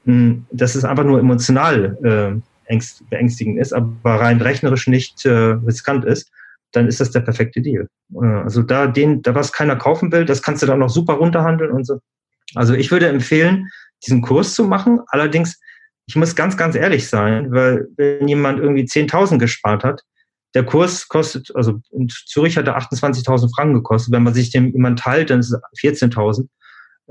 [0.05, 2.75] hm, dass es einfach nur emotional äh,
[3.11, 6.31] beängstigend ist, aber rein rechnerisch nicht äh, riskant ist,
[6.71, 7.87] dann ist das der perfekte Deal.
[8.19, 11.13] Äh, also da den, da was keiner kaufen will, das kannst du dann noch super
[11.13, 11.99] runterhandeln und so.
[12.55, 13.69] Also ich würde empfehlen,
[14.03, 14.99] diesen Kurs zu machen.
[15.09, 15.59] Allerdings,
[16.07, 20.01] ich muss ganz, ganz ehrlich sein, weil wenn jemand irgendwie 10.000 gespart hat,
[20.53, 24.13] der Kurs kostet, also in Zürich hat er 28.000 Franken gekostet.
[24.13, 26.47] Wenn man sich dem jemand teilt, dann ist es 14.000.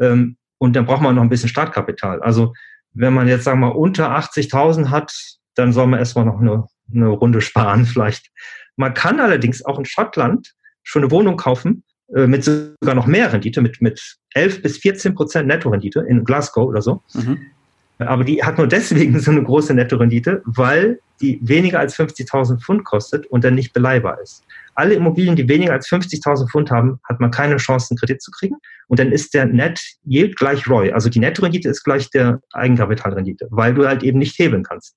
[0.00, 2.22] Ähm, und dann braucht man noch ein bisschen Startkapital.
[2.22, 2.54] Also
[2.94, 5.12] wenn man jetzt sagen wir mal unter 80.000 hat,
[5.56, 8.30] dann soll man erstmal noch eine, eine Runde sparen vielleicht.
[8.76, 11.84] Man kann allerdings auch in Schottland schon eine Wohnung kaufen
[12.14, 16.66] äh, mit sogar noch mehr Rendite, mit, mit 11 bis 14 Prozent Nettorendite in Glasgow
[16.66, 17.02] oder so.
[17.12, 17.50] Mhm.
[17.98, 22.84] Aber die hat nur deswegen so eine große Nettorendite, weil die weniger als 50.000 Pfund
[22.84, 24.42] kostet und dann nicht beleihbar ist.
[24.74, 28.32] Alle Immobilien, die weniger als 50.000 Pfund haben, hat man keine Chance, einen Kredit zu
[28.32, 28.56] kriegen.
[28.88, 30.92] Und dann ist der Net Yield gleich ROI.
[30.92, 34.96] Also die Nettorendite ist gleich der Eigenkapitalrendite, weil du halt eben nicht hebeln kannst.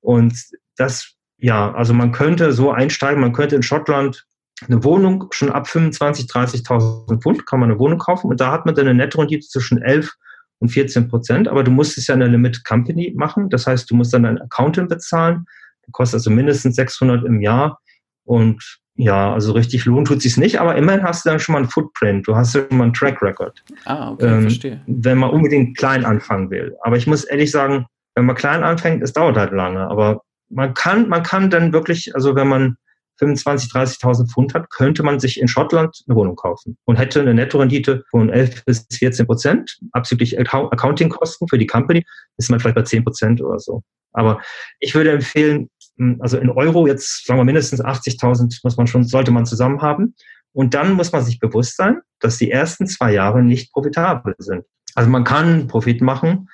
[0.00, 0.34] Und
[0.76, 4.26] das, ja, also man könnte so einsteigen, man könnte in Schottland
[4.66, 8.66] eine Wohnung schon ab 25, 30.000 Pfund kann man eine Wohnung kaufen und da hat
[8.66, 10.12] man dann eine Nettorendite zwischen 11
[10.60, 13.96] und 14 Prozent, aber du musst es ja eine Limit Company machen, das heißt, du
[13.96, 15.46] musst dann einen Accountant bezahlen,
[15.86, 17.80] der kostet also mindestens 600 im Jahr
[18.24, 21.60] und ja, also richtig lohnt tut sich nicht, aber immerhin hast du dann schon mal
[21.60, 23.62] einen Footprint, du hast schon mal einen Track Record.
[23.86, 24.80] Ah, okay, ähm, verstehe.
[24.86, 26.76] Wenn man unbedingt klein anfangen will.
[26.82, 29.88] Aber ich muss ehrlich sagen, wenn man klein anfängt, es dauert halt lange.
[29.88, 32.76] Aber man kann, man kann dann wirklich, also wenn man
[33.20, 37.34] 25, 30.000 Pfund hat, könnte man sich in Schottland eine Wohnung kaufen und hätte eine
[37.34, 39.78] Nettorendite von 11 bis 14 Prozent.
[39.92, 42.04] Abzüglich Accounting-Kosten für die Company
[42.38, 43.82] ist man vielleicht bei 10 Prozent oder so.
[44.12, 44.40] Aber
[44.80, 45.68] ich würde empfehlen,
[45.98, 49.82] hm, also in Euro jetzt sagen wir mindestens 80.000 muss man schon, sollte man zusammen
[49.82, 50.14] haben.
[50.52, 54.64] Und dann muss man sich bewusst sein, dass die ersten zwei Jahre nicht profitabel sind.
[54.94, 56.48] Also man kann Profit machen,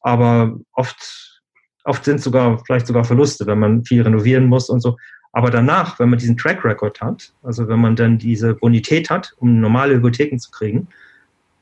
[0.00, 1.42] aber oft,
[1.84, 4.96] oft sind sogar vielleicht sogar Verluste, wenn man viel renovieren muss und so.
[5.32, 9.34] Aber danach, wenn man diesen Track Record hat, also wenn man dann diese Bonität hat,
[9.38, 10.88] um normale Hypotheken zu kriegen,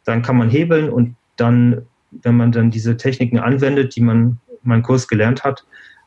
[0.05, 4.59] dann kann man hebeln und dann, wenn man dann diese Techniken anwendet, die man in
[4.69, 5.65] meinem Kurs gelernt hat,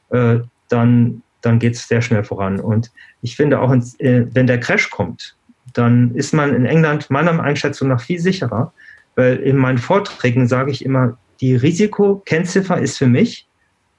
[0.10, 2.60] äh, dann, dann geht es sehr schnell voran.
[2.60, 2.92] Und
[3.22, 5.36] ich finde auch, äh, wenn der Crash kommt,
[5.74, 8.74] dann ist man in England meiner Einschätzung nach viel sicherer,
[9.16, 13.48] weil in meinen Vorträgen sage ich immer, die Risikokennziffer ist für mich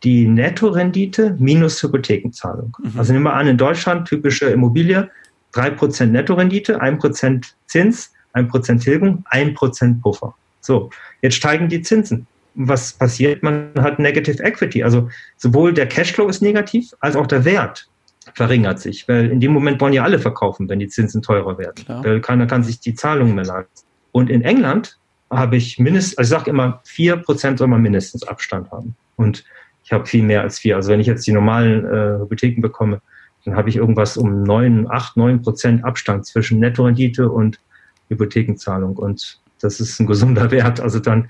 [0.05, 2.77] die Nettorendite minus Hypothekenzahlung.
[2.83, 2.99] Mhm.
[2.99, 5.11] Also nehmen wir an, in Deutschland typische Immobilie,
[5.55, 10.35] 3% Nettorendite, 1% Zins, 1% Tilgung, 1% Puffer.
[10.61, 10.91] So,
[11.23, 12.27] jetzt steigen die Zinsen.
[12.55, 13.43] Was passiert?
[13.43, 14.85] Man hat Negative Equity.
[14.85, 17.89] Also sowohl der Cashflow ist negativ, als auch der Wert
[18.35, 19.09] verringert sich.
[19.09, 21.85] Weil in dem Moment wollen ja alle verkaufen, wenn die Zinsen teurer werden.
[21.85, 22.05] Klar.
[22.05, 23.87] Weil keiner kann sich die Zahlungen mehr leisten.
[24.13, 24.99] Und in England
[25.31, 28.95] habe ich mindestens, also ich sage immer, 4% soll man mindestens Abstand haben.
[29.17, 29.45] Und
[29.85, 30.77] ich habe viel mehr als vier.
[30.77, 33.01] Also wenn ich jetzt die normalen äh, Hypotheken bekomme,
[33.45, 37.61] dann habe ich irgendwas um neun, acht, neun Prozent Abstand zwischen Nettorendite und
[38.09, 38.97] Hypothekenzahlung.
[38.97, 40.81] Und das ist ein gesunder Wert.
[40.81, 41.29] Also dann,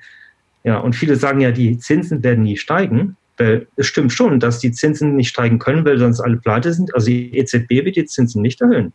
[0.63, 3.17] ja, und viele sagen ja, die Zinsen werden nie steigen.
[3.37, 6.95] Weil es stimmt schon, dass die Zinsen nicht steigen können, weil sonst alle pleite sind.
[6.95, 8.93] Also die EZB wird die Zinsen nicht erhöhen.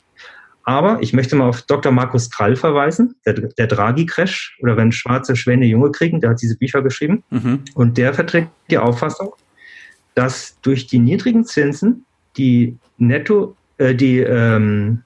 [0.63, 1.91] Aber ich möchte mal auf Dr.
[1.91, 6.57] Markus Krall verweisen, der, der Draghi-Crash oder wenn schwarze Schwäne Junge kriegen, der hat diese
[6.57, 7.23] Bücher geschrieben.
[7.31, 7.63] Mhm.
[7.73, 9.33] Und der vertritt die Auffassung,
[10.15, 12.05] dass durch die niedrigen Zinsen
[12.37, 15.03] die Netto, äh, die, ähm,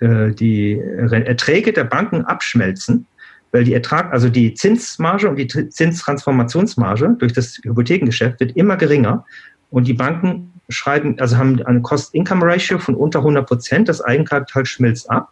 [0.00, 3.06] äh, die Erträge der Banken abschmelzen,
[3.52, 9.24] weil die Ertrag, also die Zinsmarge und die Zinstransformationsmarge durch das Hypothekengeschäft wird immer geringer
[9.70, 15.10] und die Banken schreiben, also haben eine Cost-Income-Ratio von unter 100 Prozent, das Eigenkapital schmilzt
[15.10, 15.30] ab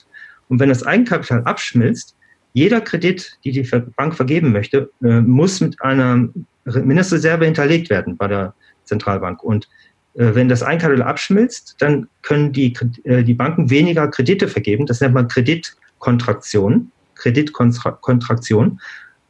[0.48, 2.16] und wenn das Eigenkapital abschmilzt,
[2.52, 6.28] jeder Kredit, die die Bank vergeben möchte, äh, muss mit einer
[6.64, 8.54] Mindestreserve hinterlegt werden bei der
[8.86, 9.68] Zentralbank und
[10.16, 12.74] äh, wenn das Eigenkapital abschmilzt, dann können die,
[13.04, 14.86] äh, die Banken weniger Kredite vergeben.
[14.86, 16.90] Das nennt man Kreditkontraktion.
[17.14, 18.80] Kreditkontraktion.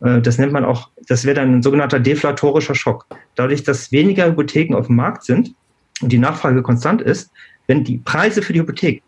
[0.00, 3.06] Äh, das nennt man auch, das wäre dann ein sogenannter deflatorischer Schock.
[3.34, 5.54] Dadurch, dass weniger Hypotheken auf dem Markt sind
[6.00, 7.30] und die Nachfrage konstant ist,
[7.66, 9.02] wenn die Preise für die Hypothek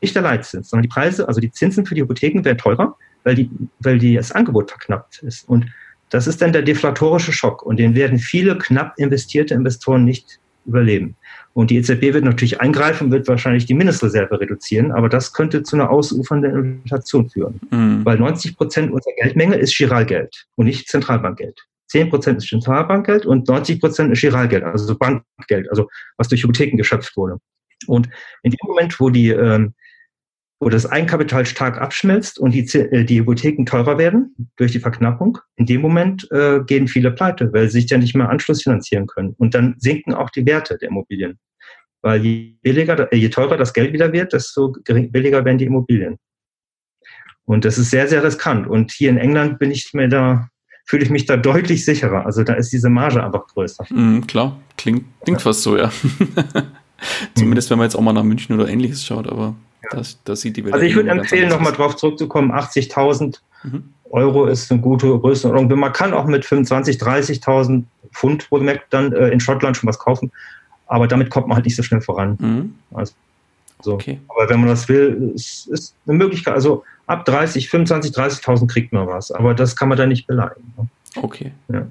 [0.00, 3.34] nicht der Leitzins, sondern die Preise, also die Zinsen für die Hypotheken werden teurer, weil,
[3.34, 5.48] die, weil die, das Angebot verknappt ist.
[5.48, 5.66] Und
[6.10, 11.16] das ist dann der deflatorische Schock und den werden viele knapp investierte Investoren nicht überleben.
[11.52, 15.76] Und die EZB wird natürlich eingreifen, wird wahrscheinlich die Mindestreserve reduzieren, aber das könnte zu
[15.76, 17.60] einer ausufernden Inflation führen.
[17.70, 18.04] Mhm.
[18.04, 21.58] Weil 90 Prozent unserer Geldmenge ist Giralgeld und nicht Zentralbankgeld.
[21.88, 26.76] 10 Prozent ist Zentralbankgeld und 90 Prozent ist Giralgeld, also Bankgeld, also was durch Hypotheken
[26.76, 27.38] geschöpft wurde.
[27.86, 28.08] Und
[28.42, 29.74] in dem Moment, wo die ähm,
[30.60, 35.38] wo das Eigenkapital stark abschmilzt und die, äh, die Hypotheken teurer werden durch die Verknappung,
[35.56, 39.06] in dem Moment äh, gehen viele pleite, weil sie sich ja nicht mehr Anschluss finanzieren
[39.06, 39.34] können.
[39.38, 41.38] Und dann sinken auch die Werte der Immobilien.
[42.02, 46.18] Weil je billiger, äh, je teurer das Geld wieder wird, desto billiger werden die Immobilien.
[47.46, 48.66] Und das ist sehr, sehr riskant.
[48.66, 50.48] Und hier in England bin ich mir da,
[50.84, 52.26] fühle ich mich da deutlich sicherer.
[52.26, 53.86] Also da ist diese Marge einfach größer.
[53.88, 55.44] Mm, klar, klingt, klingt ja.
[55.44, 55.90] fast so, ja.
[57.34, 59.56] Zumindest wenn man jetzt auch mal nach München oder ähnliches schaut, aber
[59.90, 63.84] das, das sieht die Welt Also ich würde empfehlen, nochmal drauf zurückzukommen, 80.000 mhm.
[64.10, 65.78] Euro ist eine gute Größenordnung.
[65.78, 70.32] Man kann auch mit 25.000, 30.000 Pfund wohlgemerkt dann äh, in Schottland schon was kaufen,
[70.86, 72.36] aber damit kommt man halt nicht so schnell voran.
[72.40, 72.74] Mhm.
[72.92, 73.12] Also,
[73.82, 73.94] so.
[73.94, 74.20] okay.
[74.28, 76.54] Aber wenn man das will, ist, ist eine Möglichkeit.
[76.54, 80.74] Also ab 30, 25, 30.000 kriegt man was, aber das kann man da nicht beleidigen.
[80.76, 80.88] Ne?
[81.16, 81.52] Okay.
[81.68, 81.86] Ja.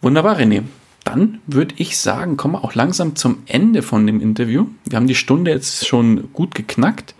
[0.00, 0.62] Wunderbar, René
[1.04, 4.66] dann würde ich sagen, kommen wir auch langsam zum Ende von dem Interview.
[4.86, 7.14] Wir haben die Stunde jetzt schon gut geknackt.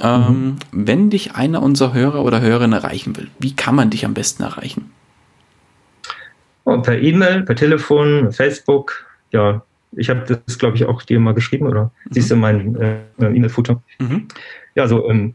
[0.00, 0.56] Ähm, mhm.
[0.70, 4.42] Wenn dich einer unserer Hörer oder Hörerinnen erreichen will, wie kann man dich am besten
[4.42, 4.90] erreichen?
[6.64, 9.04] Oh, per E-Mail, per Telefon, Facebook.
[9.32, 11.90] Ja, ich habe das, glaube ich, auch dir mal geschrieben, oder?
[12.04, 12.12] Mhm.
[12.12, 13.82] Siehst du mein äh, E-Mail-Futter?
[13.98, 14.28] Mhm.
[14.74, 15.34] Ja, so, ähm,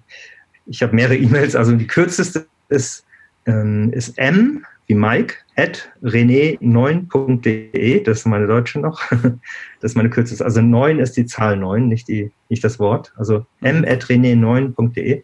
[0.65, 1.55] ich habe mehrere E-Mails.
[1.55, 3.05] Also die kürzeste ist,
[3.45, 10.09] ähm, ist m wie Mike at rené9.de, das ist meine Deutsche noch, das ist meine
[10.09, 10.43] Kürze.
[10.43, 13.14] Also 9 ist die Zahl 9, nicht, die, nicht das Wort.
[13.18, 15.23] Also m at rené9.de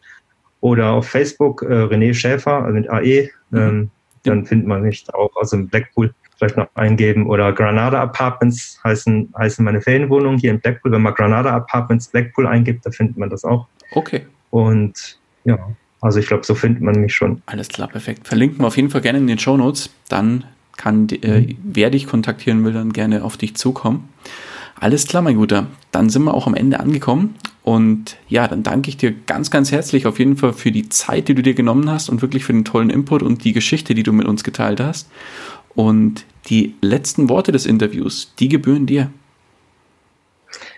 [0.60, 3.58] oder auf Facebook äh, René Schäfer, also mit AE, mhm.
[3.58, 3.90] ähm,
[4.24, 9.34] dann findet man mich auch, also im Blackpool vielleicht noch eingeben oder Granada Apartments heißen,
[9.38, 10.92] heißen meine Ferienwohnungen hier in Blackpool.
[10.92, 13.68] Wenn man Granada Apartments Blackpool eingibt, da findet man das auch.
[13.94, 14.26] Okay.
[14.50, 15.58] Und ja,
[16.04, 17.42] also ich glaube, so findet man mich schon.
[17.46, 18.28] Alles klar, perfekt.
[18.28, 19.90] Verlinken wir auf jeden Fall gerne in den Show Notes.
[20.10, 20.44] Dann
[20.78, 21.58] kann, äh, mhm.
[21.64, 24.10] wer dich kontaktieren will, dann gerne auf dich zukommen.
[24.76, 25.68] Alles klar, mein Guter.
[25.92, 27.36] Dann sind wir auch am Ende angekommen.
[27.64, 31.30] Und ja, dann danke ich dir ganz, ganz herzlich auf jeden Fall für die Zeit,
[31.30, 34.04] die du dir genommen hast und wirklich für den tollen Input und die Geschichte, die
[34.04, 35.10] du mit uns geteilt hast.
[35.74, 39.10] Und die letzten Worte des Interviews, die gebühren dir.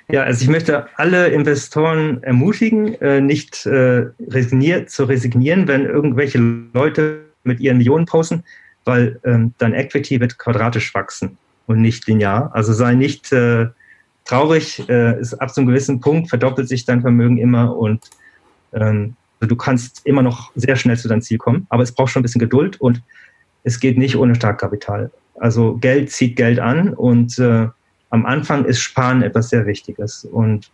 [0.07, 6.37] Ja, also ich möchte alle Investoren ermutigen, äh, nicht äh, resignier zu resignieren, wenn irgendwelche
[6.73, 8.43] Leute mit ihren Millionen posten,
[8.83, 12.51] weil ähm, dein Equity wird quadratisch wachsen und nicht linear.
[12.53, 13.67] Also sei nicht äh,
[14.25, 18.09] traurig, ist ab so einem gewissen Punkt verdoppelt sich dein Vermögen immer und
[18.73, 22.11] ähm, also du kannst immer noch sehr schnell zu deinem Ziel kommen, aber es braucht
[22.11, 23.03] schon ein bisschen Geduld und
[23.63, 25.11] es geht nicht ohne Startkapital.
[25.39, 27.67] Also Geld zieht Geld an und äh,
[28.15, 30.25] am Anfang ist Sparen etwas sehr Wichtiges.
[30.25, 30.71] Und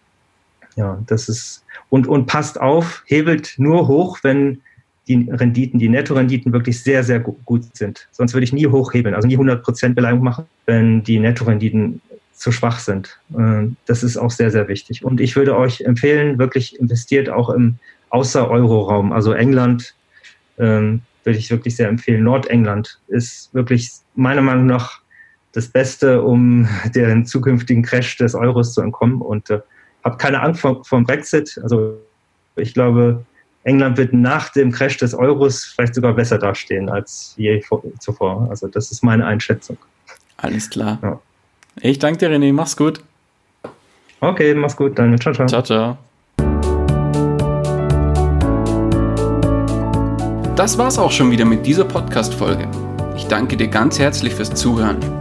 [0.77, 4.61] Ja, das ist, und, und passt auf, hebelt nur hoch, wenn
[5.07, 8.07] die Renditen, die Nettorenditen wirklich sehr, sehr gut sind.
[8.11, 12.01] Sonst würde ich nie hochhebeln, also nie 100% Beleihung machen, wenn die Nettorenditen
[12.34, 13.19] zu schwach sind.
[13.38, 15.03] Äh, das ist auch sehr, sehr wichtig.
[15.03, 17.76] Und ich würde euch empfehlen, wirklich investiert auch im
[18.11, 19.93] Außer-Euro-Raum, also England,
[20.57, 22.23] ähm, würde ich wirklich sehr empfehlen.
[22.23, 25.00] Nordengland ist wirklich meiner Meinung nach
[25.53, 29.21] das Beste, um den zukünftigen Crash des Euros zu entkommen.
[29.21, 29.59] Und äh,
[30.03, 31.59] habe keine Angst vor, vor dem Brexit.
[31.63, 31.97] Also
[32.55, 33.23] ich glaube,
[33.63, 37.61] England wird nach dem Crash des Euros vielleicht sogar besser dastehen als je
[37.99, 38.47] zuvor.
[38.49, 39.77] Also das ist meine Einschätzung.
[40.37, 40.97] Alles klar.
[41.03, 41.19] Ja.
[41.81, 42.51] Ich danke dir, René.
[42.51, 43.03] Mach's gut.
[44.19, 44.97] Okay, mach's gut.
[44.97, 45.47] Dann ciao, ciao.
[45.47, 45.97] Ciao, ciao.
[50.55, 52.67] Das war's auch schon wieder mit dieser Podcast-Folge.
[53.15, 55.20] Ich danke dir ganz herzlich fürs Zuhören.